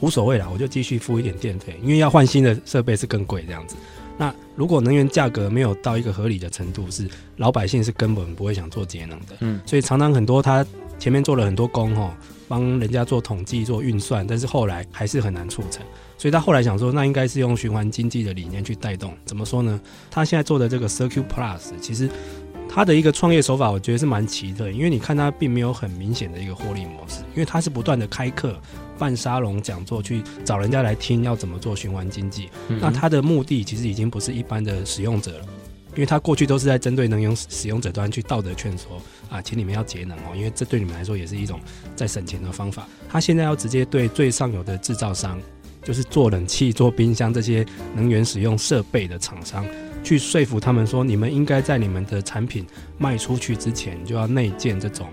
[0.00, 3.76] 无所谓啦，我就继续付一点电费，因为要换新的设备是更贵这样子。
[4.18, 9.36] 那如果能源价格没有到一个合理的程度，是老百姓是根本不会想做节能的。
[9.40, 10.66] 嗯，所以常常很多他
[10.98, 12.12] 前面做了很多工哦，
[12.48, 15.82] 帮人家做统计、做运算，但是后来还是很难促成。
[16.18, 19.16] 所以他后来想说，那应该是用循环经济的理念去带动。
[19.24, 19.80] 怎么说呢？
[20.10, 22.10] 他现在做的这个 CirQ Plus，其实
[22.68, 28.58] 他的一个创业手法，我觉得是蛮奇特，因为你看他并没有很明显的一个获利模式，因为他是不断的开课。
[28.98, 32.50] 办沙龙讲座去找人家来听，要怎么做循环经济。
[32.68, 32.78] 嗯。
[32.82, 35.44] 那他的目的其实已经不是一般的使用者了，
[35.94, 41.60] 因为他过去都是在针对能源使用者端去道德劝说啊，请你们要节能哦，因为这对你们来说也是一种
[41.94, 42.86] 在省钱的方法。
[43.08, 45.40] 他现在要直接对最上游的制造商，
[45.82, 49.66] 就是做冷气、做冰箱这些能源使用设备的厂商，
[50.02, 52.66] 去说服他们说，你们应该在你们的产品
[52.98, 55.08] 卖出去之前就要内建这种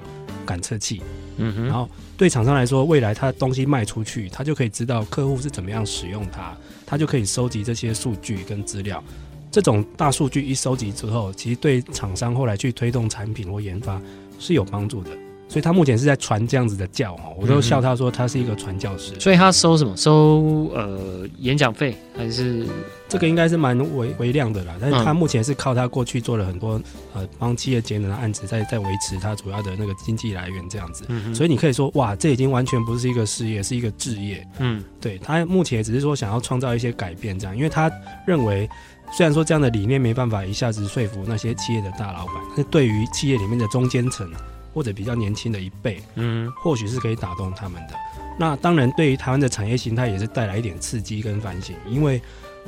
[0.46, 1.02] 感测器。
[1.38, 9.04] 嗯哼，然后对厂商来说，未来他的东西卖出去，他就可以知道客户是怎么样使用它，他就可以收集这些数据跟资料。
[9.52, 14.02] 这种大数据一收集之后，其实对厂商后来去推动产品或研发
[14.40, 15.10] 是有帮助的。
[15.48, 19.18] 所以他目前是在传这样子的教哈，我都笑他说他是一个传教士。
[19.20, 19.96] 所以他收什么？
[19.96, 22.66] 收呃演讲费还是？
[23.08, 26.82] 这个应该是蛮微微量的啦，但是他目前是靠他过去做了很多
[27.14, 31.06] 呃帮企业节能的案子，在在维持他主要的那个经济来源这样子。
[31.10, 34.46] 嗯，所以你可以说哇，这已经完全不是一个事业，是一个置业。
[34.58, 37.92] 嗯，对，他目前只是说想要创造一些改变这样，因为他
[38.26, 38.68] 认为
[39.14, 44.28] 虽然说这样的理念没办法一下子说服那些企业的大老板，但是对于企业里面的中间层。
[44.76, 47.96] 或者比较年轻的一辈，嗯，或许是可以打动他们的。
[48.38, 52.18] 那当然，对于台湾的产业形态也是带来一点刺激跟反省，因为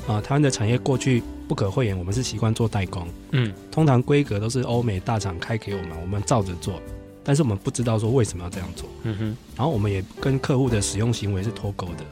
[0.08, 6.82] 啊、呃，台湾的产业过去不可讳言，我们是习惯做代工，嗯，通常规格都是欧美大厂开给我们，我们照着做，
[7.22, 9.38] 但是我们不知道说为什么要这样做，嗯哼。
[9.58, 12.06] 然后我们也跟客户的使用行为是脱钩的，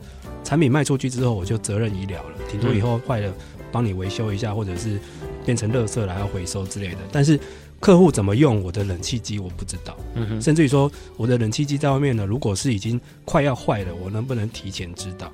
[0.44, 3.34] 产品卖出去之后，我就责任已了了，顶多以后坏了
[3.72, 5.00] 帮你维修一下，或者是
[5.46, 7.40] 变成垃圾来要回收之类的，但是。
[7.80, 9.96] 客户怎么用我的冷气机，我不知道。
[10.16, 15.32] 嗯哼，甚至于说我的冷气机在外面呢，如果是已经快要坏了，我能不能提前知道？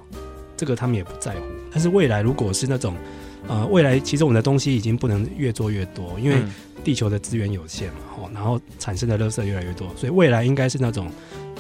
[0.58, 1.42] 这个他们也不在乎。
[1.72, 2.96] 但是未来如果是那种，
[3.48, 6.38] 呃，未来其实我们的东西已经不能越做越多，因为
[6.84, 11.10] 地球的资源有限嘛，吼，然后产生的垃圾越来越多，所以未来应该是那种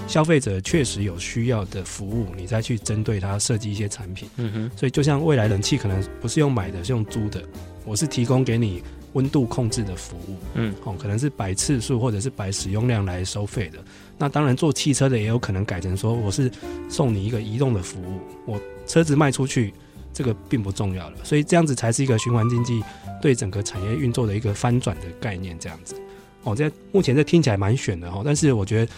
[0.07, 4.27] 消费者确实有需要的服务，你再去针对它设计一些产品。
[4.37, 7.41] 嗯哼，所以就像未来冷气可能不是用买的，是用租的，
[7.85, 8.83] 我是提供给你。
[9.13, 13.79] 温度控制的服务，嗯，哦，可能是摆次数或者是摆使用量来收费的。
[14.17, 16.49] 那当然，做汽车的也有可能改成说，我是
[16.87, 18.19] 送你一个移动的服务。
[18.45, 19.73] 我车子卖出去，
[20.13, 21.17] 这个并不重要了。
[21.23, 22.83] 所以这样子才是一个循环经济
[23.21, 25.57] 对整个产业运作的一个翻转的概念。
[25.59, 25.95] 这样子
[26.43, 28.91] 哦，在目前这听起来蛮悬的哈，但是我觉得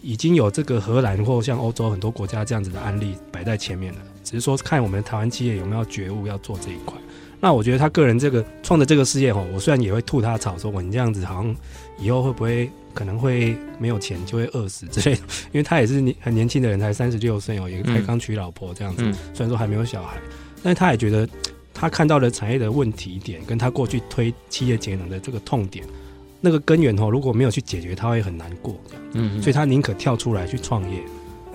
[0.00, 6.96] 已经有这个荷兰或像欧洲很多国家这样子的案例摆在前面了，只是说看我们台湾企业有没有觉悟要做这一块。
[7.44, 11.56] 那我觉得他个人这个创的这个事业哈，我虽然也会吐他槽，说我你这样子好像
[11.98, 19.02] 以后会不会可能会没有钱就会饿死之类的， 因为他也是年很年轻的人，才三十六岁哦，也才刚娶老婆这样子，
[19.34, 20.18] 虽然说还没有小孩，
[20.62, 21.28] 但是他也觉得
[21.74, 25.84] 他看到了产业的问题点，跟他过去推企业节能的这个痛点，
[26.40, 28.80] 那个根源哦，如果没有去解决，他会很难过，
[29.14, 31.02] 嗯，所以他宁可跳出来去创业。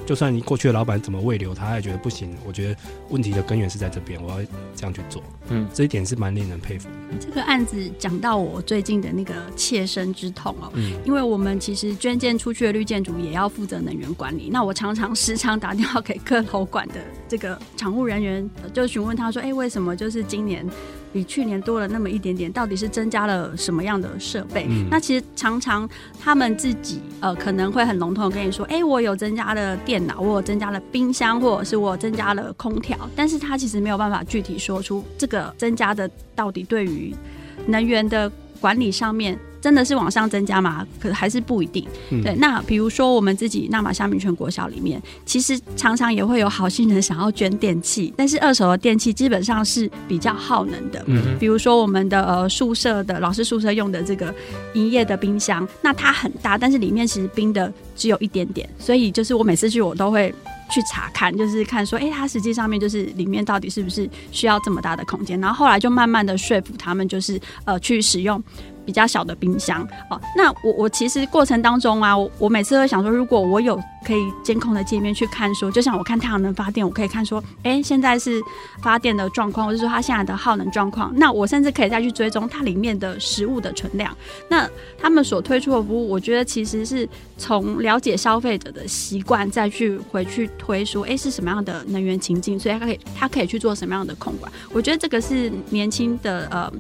[0.08, 2.34] 就算你过去的老板怎么慰留他，他也觉得不行。
[2.46, 4.38] 我觉得问题的根源是在这边，我要
[4.74, 5.22] 这样去做。
[5.50, 7.18] 嗯，这一点是蛮令人佩服的。
[7.20, 14.50] 这个案子讲到我最近的那个切身之痛哦，嗯，因为我们其实捐建出去的绿建筑也要负责能源管理。
[14.50, 16.96] 那我常常时常打电话给各楼管的
[17.28, 20.66] 这个常务人员，就询问他说：“哎，为什么就是今年？”
[21.18, 24.68] 比去年多了那么一点点，到底是增加了什么样的设备？
[24.70, 37.16] 嗯、那其实常常他们自己呃可能会很笼统的跟你说，哎、欸，我有增加了电脑，我有增加了冰箱，或者是我增加了空调，但是他其实没有办法具体说出这个增加的到底对于
[37.66, 39.40] 能源的管理上面。
[39.68, 40.88] 真的是往上增加吗？
[40.98, 41.86] 可还是不一定。
[42.10, 51.04] 嗯、对，那比如说我们自己那玛夏民权国小里面，其实常常也会有好心人想要捐电器，但是二手的电器基本上是比较耗能的。
[51.08, 54.34] 嗯，比如说我们的呃宿舍的老师宿舍用的这个
[54.74, 60.34] 营业的冰箱，那它很大，但是里面其实冰的只有一点点，所以就是我每次去我都会
[60.72, 65.38] 去查看，就是看说，哎、欸，它实际上面就是里面到底是不是需要这么大的空间？
[65.42, 68.42] 然后后来就慢慢的说服他们，就是呃去使用。
[68.88, 78.42] 比较小的冰箱哦，那我我其实过程当中啊，我我每次都会想说，如果我有可以监控的界面去看说，就像我看太阳能发电，我可以看说，哎、现在是
[78.82, 84.16] 发电的状况，或者说它现在的耗能状况，那我甚至可以再去追踪它里面的食物的存量。
[84.48, 84.66] 那
[84.98, 87.06] 他们所推出的服务，我觉得其实是
[87.38, 94.50] 从了解消费者的习惯，再去回去推说，哎、是什么样的能源情境，所以它可以它可以去做什么样的控管。
[94.72, 96.72] 我觉得这个是年轻的呃。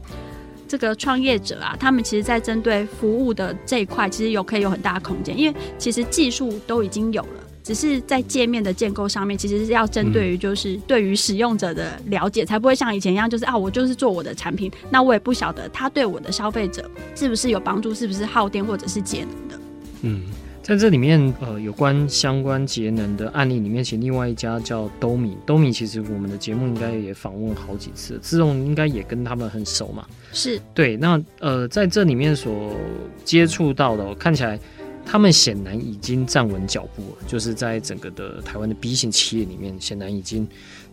[0.67, 19.60] 这个创业者啊，他们其实，在针对服务的这一块，其实有可以有很大的空间，因为其实技术都已经有了，只是在界面的建构上面，其实是要针对于就是对于使用者的了解，才不会像以前一样，就是啊，我就是做我的产品，那我也不晓得他对我的消费者是不是有帮助，是不是耗电或者是节能的。
[20.01, 20.21] 嗯。
[20.67, 30.06] 在这里面，呃，有关相关节能的案例里面，其实另外一家叫兜米，兜米其实我们的节目应该也访问好几次，自动应该也跟他们很熟嘛。
[30.34, 30.97] 是对。
[30.97, 32.75] 那呃，在这里面所
[33.23, 34.60] 接触到的，看起来
[35.06, 40.45] 他们显然已经站稳脚步了，就是在整个的台湾的 B 型企业里面，显然已经。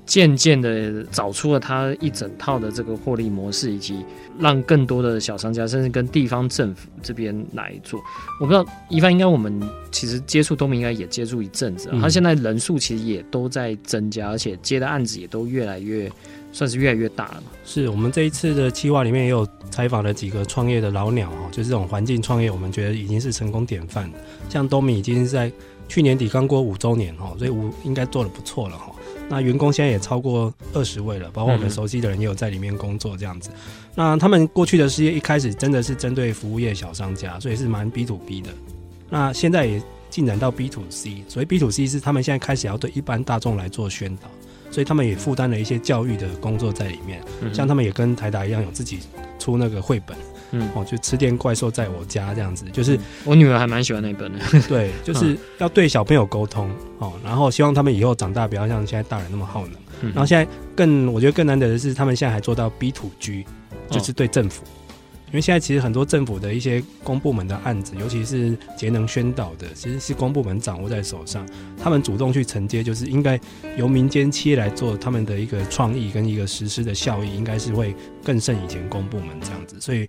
[0.06, 4.04] 渐渐的找出了他一整套的这个获利模式，以及
[4.38, 7.98] 让更多的小商家，甚至跟地方政府这边来做。
[8.40, 9.58] 我不知道一帆，应该我们
[9.90, 16.10] 其实接触东明应该也接触一阵子，他现在人数其实也都在增加，而且接的案子也都越来越
[16.52, 17.42] 算是越来越大了。
[17.64, 24.10] 是我们这一次的计划里面也有采访了几个创业的老鸟哈，就是这种环境创业，我们觉得已经是成功典范。
[24.50, 25.50] 像东明已经是在
[25.88, 28.92] 去年底刚过五周年哈，所以五应该做的不错了哈。
[29.28, 33.50] 那员工现在也超过二十位了，包括我们熟悉的人也有在里面工作这样子。
[33.50, 33.56] 嗯、
[33.94, 38.50] 那他们过去的事业一开始真的是针对服务业小商家，所以是蛮 B to B 的。
[39.08, 44.28] 那现在也进展到 B to C，所以 B to C 是他们现在开始要对一般大众来做宣导，
[44.70, 47.22] 所以他们也负担了一些教育的工作在里面。
[47.52, 49.00] 像他们也跟台达一样有自己
[49.38, 50.16] 出那个绘本。
[50.56, 54.38] 嗯，哦，就吃点怪兽在我家这样子，就是、嗯、我女儿还蛮喜欢那本的。
[54.68, 59.72] 对， 就是要对小朋友沟通哦，然后希望他们以后长大不要像现在大人那么耗能。
[60.02, 63.44] 嗯、然后现在更我觉得更难得的是，他们现在还做到 B to G，
[63.90, 64.62] 就是对政府，
[65.34, 71.44] 因为现在其实很多政府的一些公部门的案子，尤其是节能宣导的，其实是公部门掌握在手上，
[71.76, 73.38] 他们主动去承接，就是应该
[73.76, 77.92] 由民间企业来做他们的一个创意跟一个实施的效益，应该是会
[78.22, 80.08] 更胜以前公部门这样子，所以。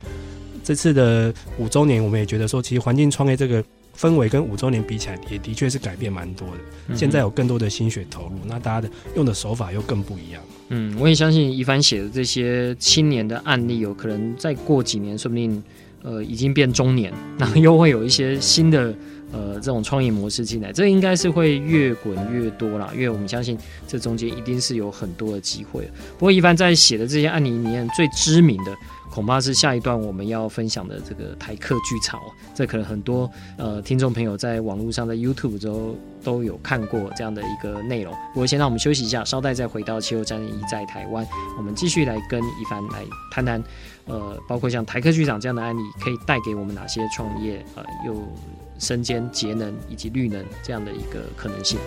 [0.64, 3.64] 这次的五周年，我们也觉得说，其实环境创业这个
[3.98, 6.58] 氛围跟五周年比起来，也的确是改变蛮多的。
[6.88, 10.42] 嗯、现在有更多的心血投入，那大家的用的手法又更不一样。
[10.70, 15.64] 嗯，我也相信一帆写的这些青年的案例，有可能再过几年，说不定
[16.04, 18.94] 呃已经变中年，然后又会有一些新的
[19.32, 25.90] 呃这种创业模式进来，这应该是会越滚越多啦，因为我们相信这中间一定是有很多的机会。
[26.18, 28.76] 不过一帆在写的这些案例里面，最知名的。
[29.16, 32.26] 恐怕是下一段我们要分享的这个台客剧场哦。
[32.54, 38.14] 这可能很多呃听众朋友在网络上在 YouTube 都都有看过这样的一个内容。
[38.34, 41.26] 不过先让我们休息一下，稍待再回到气候战役在台湾，
[41.58, 43.64] 我们继续来跟一凡来谈谈，
[44.04, 48.22] 呃，包括像台客剧场这样的案例，可以带给我们哪些创业呃又
[48.78, 51.80] 身兼节能以及绿能这样的一个可能性。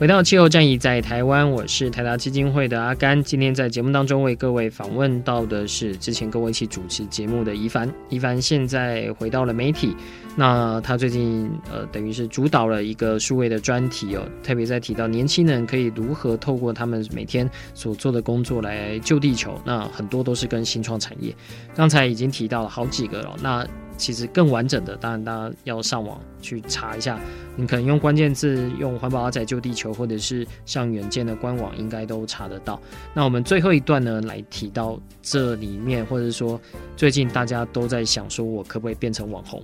[0.00, 3.22] 回到气候战役在台湾，我是台达基金会的阿甘。
[3.22, 7.86] 今天在节目当中为各位访问到的是之前跟我一起主持节目的宜凡。
[8.08, 9.94] 宜凡现在回到了媒体，
[10.34, 19.60] 那他最近呃等于是主导了一个数位的专题哦，特别在提到年轻人可以如何透过他们每天所做的工作来救地球。
[19.66, 21.30] 那很多都是跟新创产业，
[21.74, 23.36] 刚才已经提到了好几个了。
[23.42, 23.66] 那
[24.00, 27.20] 其实更完整的，当然大家要上网去查一下。
[27.56, 32.80] 你可能用关键字，用环保阿仔救地球，或者是像远见的官网，应该都查得到。
[33.12, 36.58] 那我们最后一段呢，来提到这里面，或者说
[36.96, 39.62] 最近大家都在想说，我可不可以变成网红？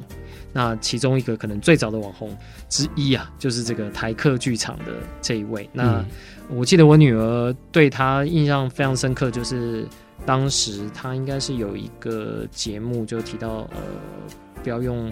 [0.52, 2.36] 那其中一个可能最早的网红
[2.68, 5.66] 之一啊，就是这个台客剧场的这一位。
[5.72, 6.04] 那
[6.50, 9.86] 我记得我女儿对他印象非常深刻，就是。
[10.24, 13.78] 当时他应该是有一个节目，就提到呃，
[14.62, 15.10] 不要用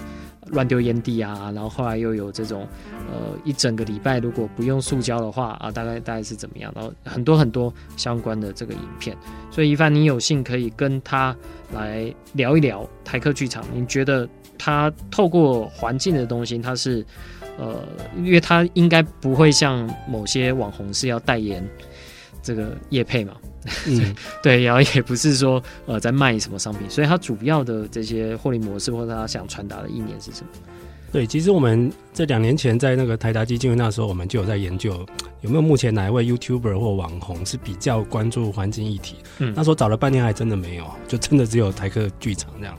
[0.49, 2.67] 乱丢烟蒂啊，然后后来又有这种
[3.11, 6.73] 呃，一整个礼拜如果不用塑胶的话啊，大概大概是怎么样？
[6.75, 9.17] 然后很多很多相关的这个影片，
[9.51, 11.37] 所以一帆你有幸可以跟他
[11.73, 14.29] 来聊一聊台客剧场，你觉得
[14.59, 17.05] 他透过环境的东西，他是
[17.57, 17.81] 呃，
[18.17, 21.65] 因为他应该不会像某些网红是要代言
[22.43, 23.37] 这个叶配嘛？
[23.87, 30.49] 嗯，对，然后也不是说呃在卖什么商品，所以它主要的这些获利模式或者他想传达的意念是什么？
[31.11, 35.07] 对，其实我们这两年前在那个台达基金会那时候，我们就有在研究
[35.43, 39.17] 有没有目前哪一位 YouTuber 或网红是比较关注环境议题。
[39.39, 42.77] 嗯，那时候找了半天还真的没有，就真的只有台客剧场这样。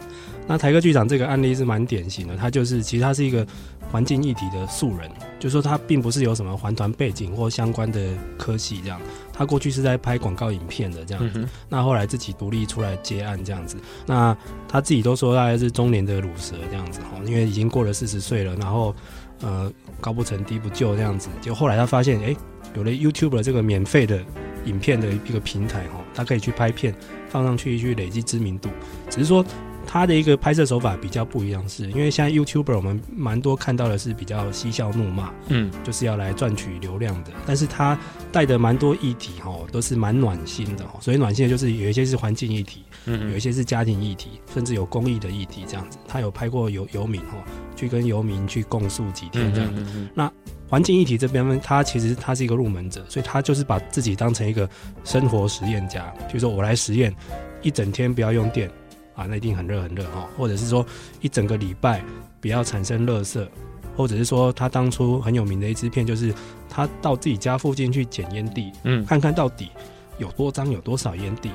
[0.48, 3.46] 那台哥剧长这个案例是蛮典型的，他就是其实他是一个
[3.92, 9.02] 环境议题的素人，就是说他并不是有什么环团背景或相关的科系这样。
[9.34, 14.38] 他过去是在拍广告影片的这样子，那后来自己独立出来接案这样子，那
[14.68, 18.96] 他自己都说大概是中年的乳蛇这样子哈，因为已经过了四十岁了，然后
[19.42, 22.38] 呃高不成低不就这样子，就后来他发现哎、欸，
[22.76, 24.24] 有了 YouTube 这个免费的
[24.66, 26.96] 影片的一个平台哈，他可以去拍片
[27.28, 28.70] 放上去去累积知名度，
[29.10, 29.44] 只是说。
[29.86, 37.32] 他的一个拍摄手法比较不一样，是因为现在 YouTuber 我们蛮多看到的是比较嬉笑怒骂，嗯，就是要来赚取流量的。
[37.46, 37.98] 但是他
[38.32, 41.00] 带的蛮多议题哈，都是蛮暖心的哈。
[41.00, 45.98] 所以暖心的就是有一些是环境议题，嗯，有一些是家庭议题，甚至有公益的议题这样子。
[46.08, 47.38] 他有拍过游游民哈，
[47.76, 49.86] 去跟游民去共诉几天这样子。
[50.14, 50.32] 那
[50.68, 54.68] 环境议题这边，他其实他是一个入门者，所以他就是把自己当成一个
[55.04, 57.14] 生活实验家，就是说我来实验
[57.62, 58.70] 一整天不要用电。
[59.16, 60.86] 啊，那一定很热很热哈，或者是说
[61.22, 62.04] 一整个礼拜
[62.42, 63.48] 不要产生垃圾，
[63.96, 66.34] 或者是说他当初很有名的一支片，就是
[66.70, 69.70] 他到自己家附近去捡烟蒂，嗯，看看到底
[70.18, 71.50] 有多脏，有多少烟蒂，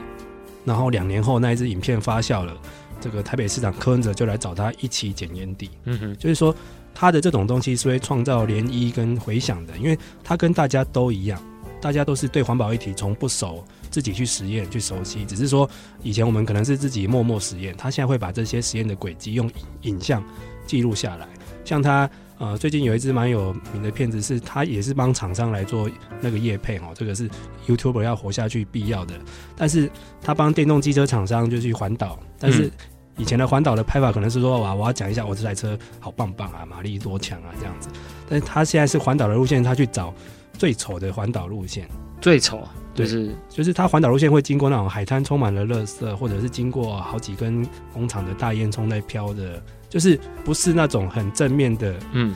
[0.65, 2.57] 然后两年后那一支影片发酵了，
[3.01, 6.55] 这个台北市长柯文哲就来找他一起捡烟蒂，嗯哼，就是说
[6.95, 11.39] 他的这种东西是会创造涟漪跟回响的，因为他跟大家都一样，
[11.81, 13.63] 大家都是对环保议题从不熟。
[13.91, 15.69] 自己去实验去熟悉，只是说
[16.03, 19.51] 以前我们可能是自己默默实验，他现在会把这些实验的轨迹用
[19.83, 20.23] 影像
[20.67, 21.29] 记录下来。
[21.65, 25.91] 像他呃，最近有一支蛮有名的片子，是他也是帮厂商来做
[26.23, 27.29] 那个业配哦，这个是
[27.69, 29.15] YouTuber 要活下去必要的。
[29.55, 29.91] 但是
[30.23, 32.73] 他帮电动机车厂商就去环岛，但是
[33.19, 37.91] 以前的环岛的拍法可能是说哇，我要讲一下我这台车好棒棒啊，马力多强啊这样子。
[38.27, 40.15] 但是他现在是环岛的路线，他去找
[40.55, 41.87] 最丑的环岛路线，
[42.21, 42.67] 最丑。
[42.93, 52.35] 就是就是，它环岛路线会经过那种海滩，充满了垃圾，或者是经过好几根工厂的大烟囱在飘的，就是不是那种很正面的，嗯，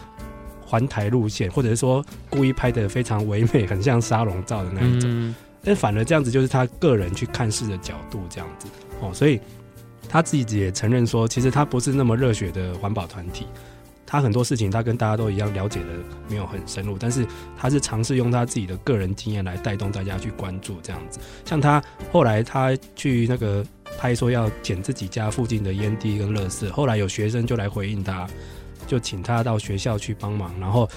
[0.64, 5.35] 环台路线，或者是说故意拍的非常唯美，很像沙龙照的那一种。
[5.62, 8.68] 但反而这样子就是他个人去看事的角度这样子
[9.01, 9.41] 哦，所以
[10.09, 13.47] 他自己也承认说，其实他不是那么热血的环保团体。
[14.07, 15.87] 他很多事情，他跟大家都一样了解的
[16.29, 17.27] 没有很深入，但是
[17.57, 21.19] 他是尝试用他自己的个人经验来带动大家去关注这样子。
[21.45, 21.83] 像他
[22.13, 23.65] 后来他去那个
[23.99, 28.27] 拍说要捡自己家附近的烟蒂跟垃圾，后来有学生就来回应他，
[28.87, 30.89] 就请他到学校去帮忙，然后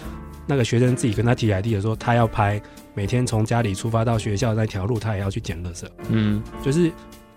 [0.45, 2.61] 那个学生自己跟他提 idea 说，他要拍
[2.93, 5.85] 每天从家里出发到学校那条路，他也要去捡垃圾。
[6.09, 6.91] 嗯，就是。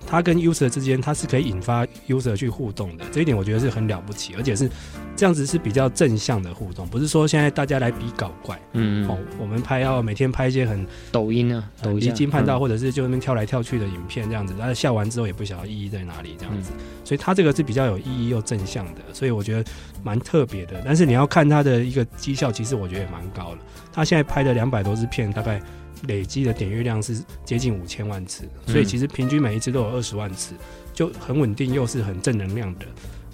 [0.07, 4.69] 他跟 user 之间，它是可以引发 user 去互动的，这一点我觉得是很了不起，而且是
[5.15, 19.71] 这样子是比较正向的互动，不是说现在大家来比搞怪，嗯，嗯，哦，我们拍要每天拍一些很抖音啊，抖音离经叛道，或者是就那边跳来跳去的影片这样子，但是笑完之后也不晓得意义在哪里这样子，嗯、所以它这个是比较有意义又正向的，所以我觉得
[20.03, 20.83] 蛮特别的。
[20.85, 23.59] 但是你要看它的一个绩效，其实我觉得也蛮高的。
[23.93, 25.61] 他现在拍的两百多支片，大概。
[26.09, 30.55] 累积的点阅量是接近五千万次，所以其实平均每一次都有二十万次，
[30.93, 32.87] 就很稳定，又是很正能量的。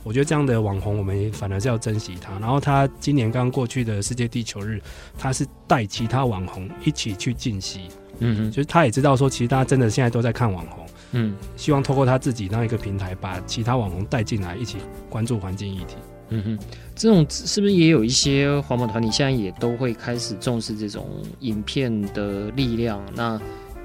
[0.02, 2.38] 我觉得这样的网红，我们反而是要珍惜他。
[2.38, 4.80] 然后他今年刚过去的世界地球日，
[5.18, 7.88] 他是带其他网红一起去进习，
[8.20, 14.78] 嗯嗯，就是他也知道说，其实大家真的现在都在看网红，嗯，希望透过他自己当一个平台，把其他网红带进来，一起
[15.10, 15.96] 关注环境议题。
[16.30, 16.58] 嗯哼，
[16.94, 21.08] 这种是不是也有一些环保团体现在也都会开始重视这种
[21.40, 23.00] 影片的力量？
[23.14, 23.40] 那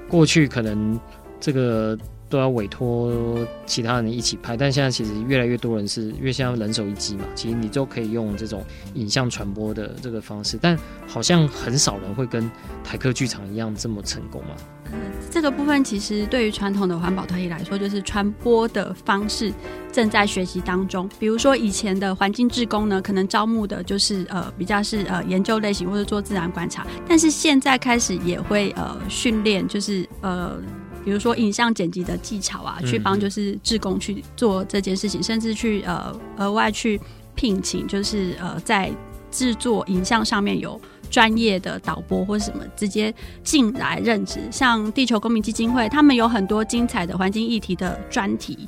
[0.08, 0.98] 过去可能
[1.40, 1.96] 这个
[2.32, 8.64] 都要委托其他人一起拍，但现在其实越来越多人是因为现在人手一机嘛，其实你就可以用这种
[8.94, 10.74] 影像传播的这个方式，但
[11.06, 12.50] 好像很少人会跟
[12.82, 14.56] 台客剧场一样这么成功嘛。
[15.30, 19.52] 这个部分其实对于传统的环保团体来说，就是传播的方式
[19.92, 21.08] 正在学习当中。
[21.18, 30.56] 比如说以前的环境志工呢，可能招募的就是呃比较是呃研究类型或者做自然观察，但是现在开始也会呃训练，就是呃
[31.04, 37.00] 比如说影像剪辑的技巧啊，去帮就是志工去做这件事情，甚至去呃额外去
[37.34, 38.90] 聘请，就是呃在
[39.30, 40.80] 制作影像上面有。
[41.10, 48.66] 专业的导播或者什么直接进来任职，像地球公民基金会，他们有很多精彩的环境议题的专题。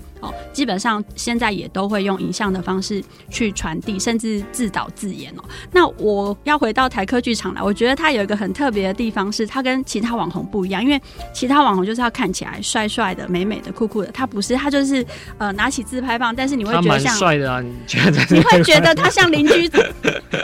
[0.52, 5.44] 基本上现在也都会用影像的方式去传递，甚至自导自演哦。
[5.72, 10.82] 那我要回到台科剧场来，我觉得它有一个很特别的地方，是它跟其他网红不一样。
[10.82, 11.00] 因为
[11.32, 15.04] 其他网红就是要看起来帅帅的、美美的、酷酷的，他不是，他就是
[15.38, 18.24] 呃拿起自拍棒，但是你会觉得像帅的啊，你觉得？
[18.30, 19.70] 你会觉得他像邻居，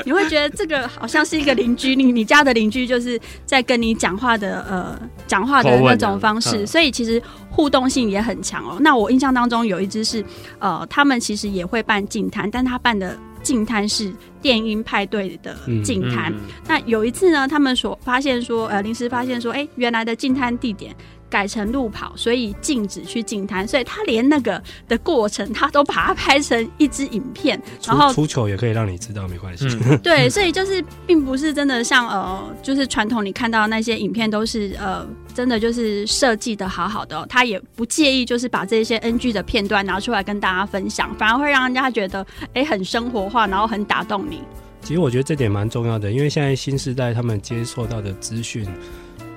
[0.04, 7.22] 你会觉得这个好像是一个邻居，你你家的邻居就是在跟你讲话的呃讲话的那种方式，所以其实。
[7.52, 8.76] 互动性也很强哦。
[8.80, 10.24] 那我印象当中有一支是，
[10.58, 14.12] 呃，他们其实也会办净摊，但他办的净摊是
[14.42, 16.32] 电音派对的净滩。
[16.32, 20.94] 嗯嗯、那有一次呢，他们所发现说，呃，临时发现说，哎、欸，原来的净摊地点。
[21.30, 29.66] 改成路跑，所以禁止去进滩，所以他连那个的过程，他都把它拍成一支影片，然后出糗也可以让你知道，没关系。
[29.88, 44.42] 嗯、 对，所以就是并不是真的像呃，就是传统你看到那些影片都是呃，真的就是设计的好好的、哦，他也不介意就是把这些 NG 的片段拿出来跟大家分享，反而会让人家觉得哎、欸、很生活化，然后很打动你。
[44.82, 48.66] 其实我觉得这点蛮重要的，因为现在新时代他们接受到的资讯。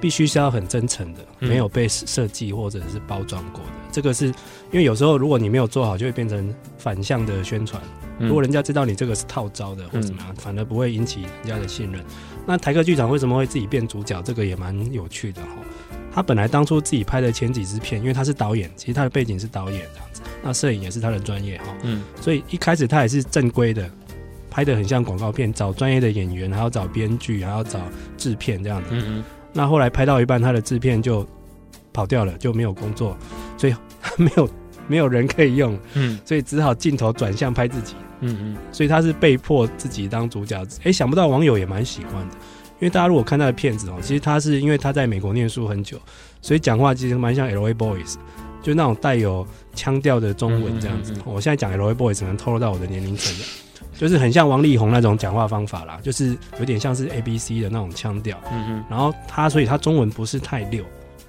[0.04, 3.70] 必须是要很真诚的，没有被设计或者是包装过的。
[3.70, 4.34] 嗯、这个是因
[4.74, 7.82] 为有时候如果你没有做好，就会变成反向的宣传。
[8.20, 12.04] 嗯、如果人家知道你这个是套招的或怎么样，嗯、反而不会引起人家的信任。
[12.46, 14.22] 那台客剧场为什么会自己变主角？
[14.24, 15.48] 这个也蛮有趣的哈。
[16.12, 21.74] 他本来当初自己拍的前几支片，因为他是导演，其实他的背景是导演这样子，那摄影也是他的专业哈。
[21.84, 23.90] 嗯，所以一开始他也是正规的，
[24.52, 27.80] 拍的很像广告片，找专业的演员，还要找编剧，还要找
[28.18, 28.90] 制片这样子。
[28.92, 29.24] 嗯嗯。
[29.54, 31.26] 那后来拍到一半，他的制片就
[31.94, 33.16] 跑掉了，就没有工作，
[33.58, 33.76] 所以
[34.18, 34.50] 没有
[34.88, 42.36] 没有人可以用，嗯，所以只好镜头转向拍自己，嗯嗯，所以他是被迫自己当主角，哎、欸，想不到网友也蛮喜欢的，
[42.80, 45.98] 因为大家如果看他的片子哦，其实他是因为他在美国念书很久，
[46.42, 48.16] 所以讲话其实蛮像 LA Boys，
[48.62, 49.46] 就那种带有
[49.76, 51.14] 腔调的中文这样子。
[51.26, 53.46] 我现在讲 LA Boys 只能透露到我的年龄层了。
[53.98, 58.40] 就是很像王力宏那种讲话方法啦，就是有点像是 A B C 的那种腔调。
[58.52, 60.84] 嗯哼，然后他所以他中文不是太溜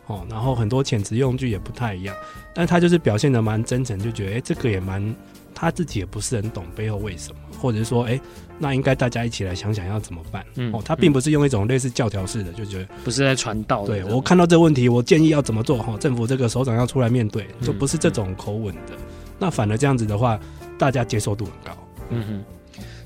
[0.06, 2.14] 哦，然后很多遣词用句也不太一样，
[2.54, 5.14] 但他就是表现的蛮真诚，就觉得哎、欸，这个也蛮
[5.54, 8.12] 他自己也不是很懂背后为什么，或者是说哎。
[8.12, 8.20] 欸
[8.56, 10.46] 那应该大家一起来想想要怎么办。
[10.54, 13.84] 嗯，哦，他并不是用一种类似教条式的，就觉得不是在传道。
[13.84, 15.78] 对，我看到这个问题，我建议要怎么做？
[15.78, 18.92] 哈，政府这个首长要出来面对，就不是这种口吻的。
[19.40, 20.38] 那反而这样子的话，
[20.78, 21.76] 大家接受度很高。
[22.10, 22.44] 嗯哼。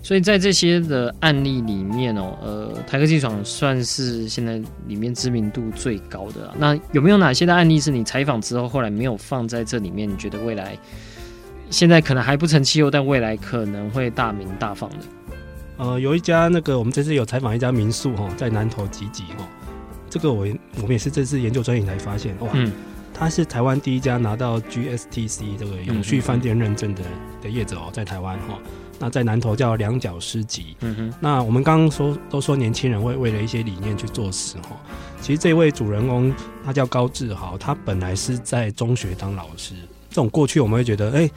[0.01, 6.55] 所以在这些的案例里面哦，呃，台科技厂算是现在里面知名度最高的。
[6.59, 10.09] 那有没有哪些的案例是你采访之后后来没有放在这里面？
[10.09, 10.79] 你觉得未来
[11.69, 14.97] 现在可能还不成气候，但未来可能会大名大放的？
[15.77, 19.47] 呃，有一家那个，我们这次有采访一家民宿哈，在南投集集哈，
[20.09, 20.47] 这个我
[20.77, 22.73] 我们也是这次研究专业才发现哇，嗯，
[23.13, 27.03] 他是台湾第一家拿到 GSTC 这个永续饭店认证的
[27.43, 28.59] 的业者哦，在台湾哈，
[28.99, 34.77] 那在南投叫两脚诗集，嗯哼，那我们刚刚说都说年轻人会为了一些理念去做事哈，
[35.21, 36.35] 其实这位主人公
[36.65, 39.75] 他叫高志豪，他本来是在中学当老师，
[40.09, 41.19] 这种过去我们会觉得哎。
[41.21, 41.31] 欸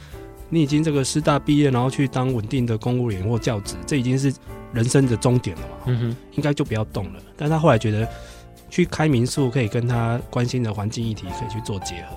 [0.54, 4.30] 你已经这个师大毕业，然后去当稳定的公务员或教职，这已经是
[4.70, 5.76] 人生的终点了嘛？
[5.86, 7.20] 嗯哼，应该就不要动了。
[7.38, 8.06] 但他后来觉得，
[8.68, 12.16] 去开民宿可以跟他关心的环境议题可以去做结合，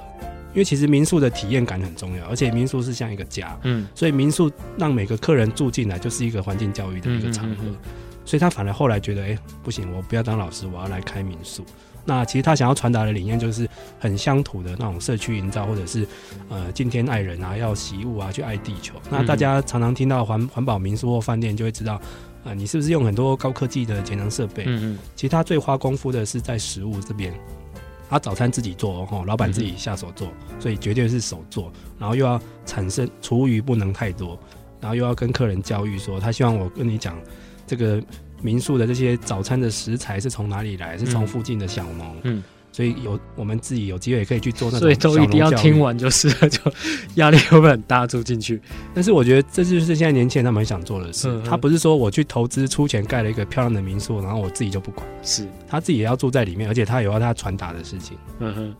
[0.56, 7.64] 因为其实民宿的体验感很重要，而且民宿是像一个家，嗯，所以民宿让每个客人住进来就是一个环境教育的一个场合，
[8.24, 11.66] 所以他反而后来觉得，哎，不行，我不要当老师，我要来开民宿。
[12.08, 13.68] 那其实他想要传达的理念就是
[14.00, 16.08] 很乡土的那种社区营造，或者是
[16.50, 18.94] 呃敬天爱人啊，要习物啊，去爱地球。
[19.10, 22.02] 那大家常常听到环环保民宿或饭店，就会知道，啊、
[22.46, 24.64] 呃，你是不是用很多高科技的节能设备？
[24.68, 25.00] 嗯嗯。
[25.16, 27.34] 其实他最花功夫的是在食物这边，
[28.10, 30.28] 他早餐自己做哦，老板自己下手做，
[30.60, 34.40] 所以绝对是手做，然后又要产生厨余不能太多，
[34.80, 37.18] 然后又要跟客人教育说，他希望我跟你讲
[37.68, 38.02] 这个。
[38.42, 40.98] 民宿的这些早餐的食材是从哪里来？
[40.98, 42.16] 是从附近的小农。
[42.24, 42.44] 嗯，
[42.76, 44.80] 所以有我们自己有机会也可以去做那种。
[44.82, 46.60] 所以都一定要听完就是了， 就
[47.14, 48.06] 压力会不会很大？
[48.06, 48.60] 住进去。
[48.94, 51.42] 但是我觉得这就是现在年轻人他们很想做的事。
[51.46, 55.08] 他不是说我去投资出钱盖了一个漂亮的民宿，然后我自己就不管。
[55.24, 58.18] 是，他自己也要住在里面，而且他有要他传达的事情。
[58.40, 58.76] 嗯哼。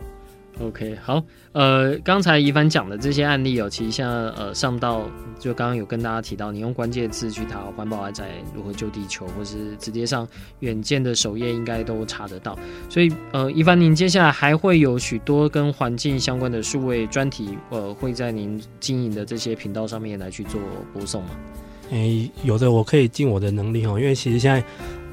[0.62, 5.04] OK，好，呃，刚才一凡讲的这些案例哦，其实像呃上到
[5.38, 10.26] 就刚刚有跟大家提到，你用关键字去查环保阿宅如何救地球，或是直接上
[10.62, 12.58] 远见的首页，应该都查得到。
[12.90, 20.62] 所以呃，一凡，您接下来还会有许多跟环境相关的数位专题，呃，会在您经营的这些频道上面来去做
[20.94, 21.32] 播送吗？
[21.92, 24.64] 诶、有的，我可以尽我的能力哦，因为其实现在。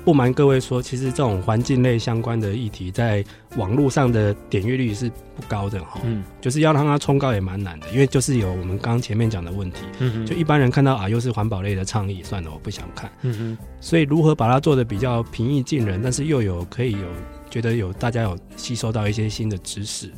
[0.05, 3.25] 不瞒各位说，其实这种环境类相关的议题，在
[3.57, 6.01] 网络上的点阅率是不高的哈。
[6.05, 9.79] 嗯，就是要让它冲高也蛮难的，因为就是有我们刚刚前面讲的问题。
[10.01, 13.11] 嗯哼，就一般人看到啊，又是环保类的倡议，算了，我不想看。
[13.23, 17.07] 嗯哼，所以如何把它做的比较平易近人，但是又有可以有
[17.49, 20.11] 觉得有大家有吸收到一些新的知识。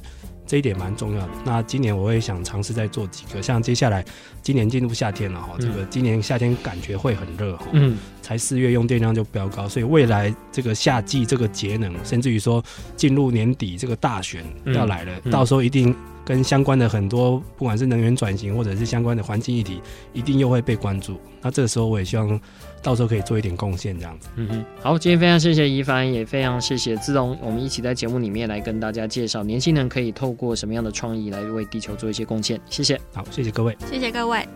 [0.46, 1.32] 这一点蛮重要的。
[1.44, 4.04] 那今年我也想尝试再做几个，像接下来
[4.42, 12.62] 今年进入夏天了哈，这个今年夏天感觉会很热哈，嗯，才四月用电量就飙高，所以未来这个夏季这个节能，甚至于说
[12.96, 15.94] 进入年底这个大选要来了，到时候一定。
[16.26, 19.82] 跟相关的很多，不管是能源转型或者是相关的环境议题，
[20.14, 21.20] 一定又会被关注。
[21.42, 22.40] 那这个时候，我也希望
[22.84, 24.28] 到时候可以做一点贡献，这样子。
[24.36, 32.60] 嗯哼，好，今天非常谢谢宜帆，也非常谢谢姿蓉，我们一起在节目里面来跟大家介绍年轻人可以透过什么样的创意来为地球做一些贡献。
[32.68, 34.46] 谢谢，好，谢谢各位，谢谢各位。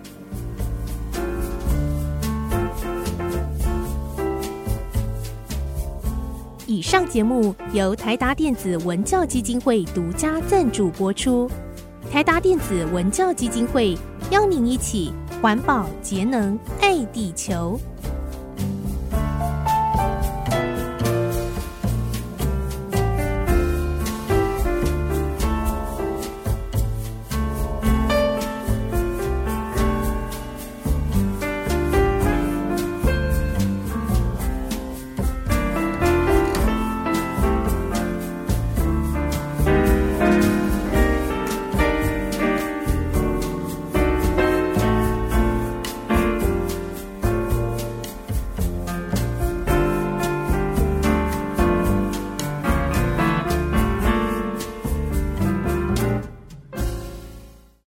[6.66, 11.50] 以上节目由台达电子文教基金会独家赞助播出。
[12.12, 13.96] 台达电子文教基金会
[14.30, 17.80] 邀您一起环保节能爱地球。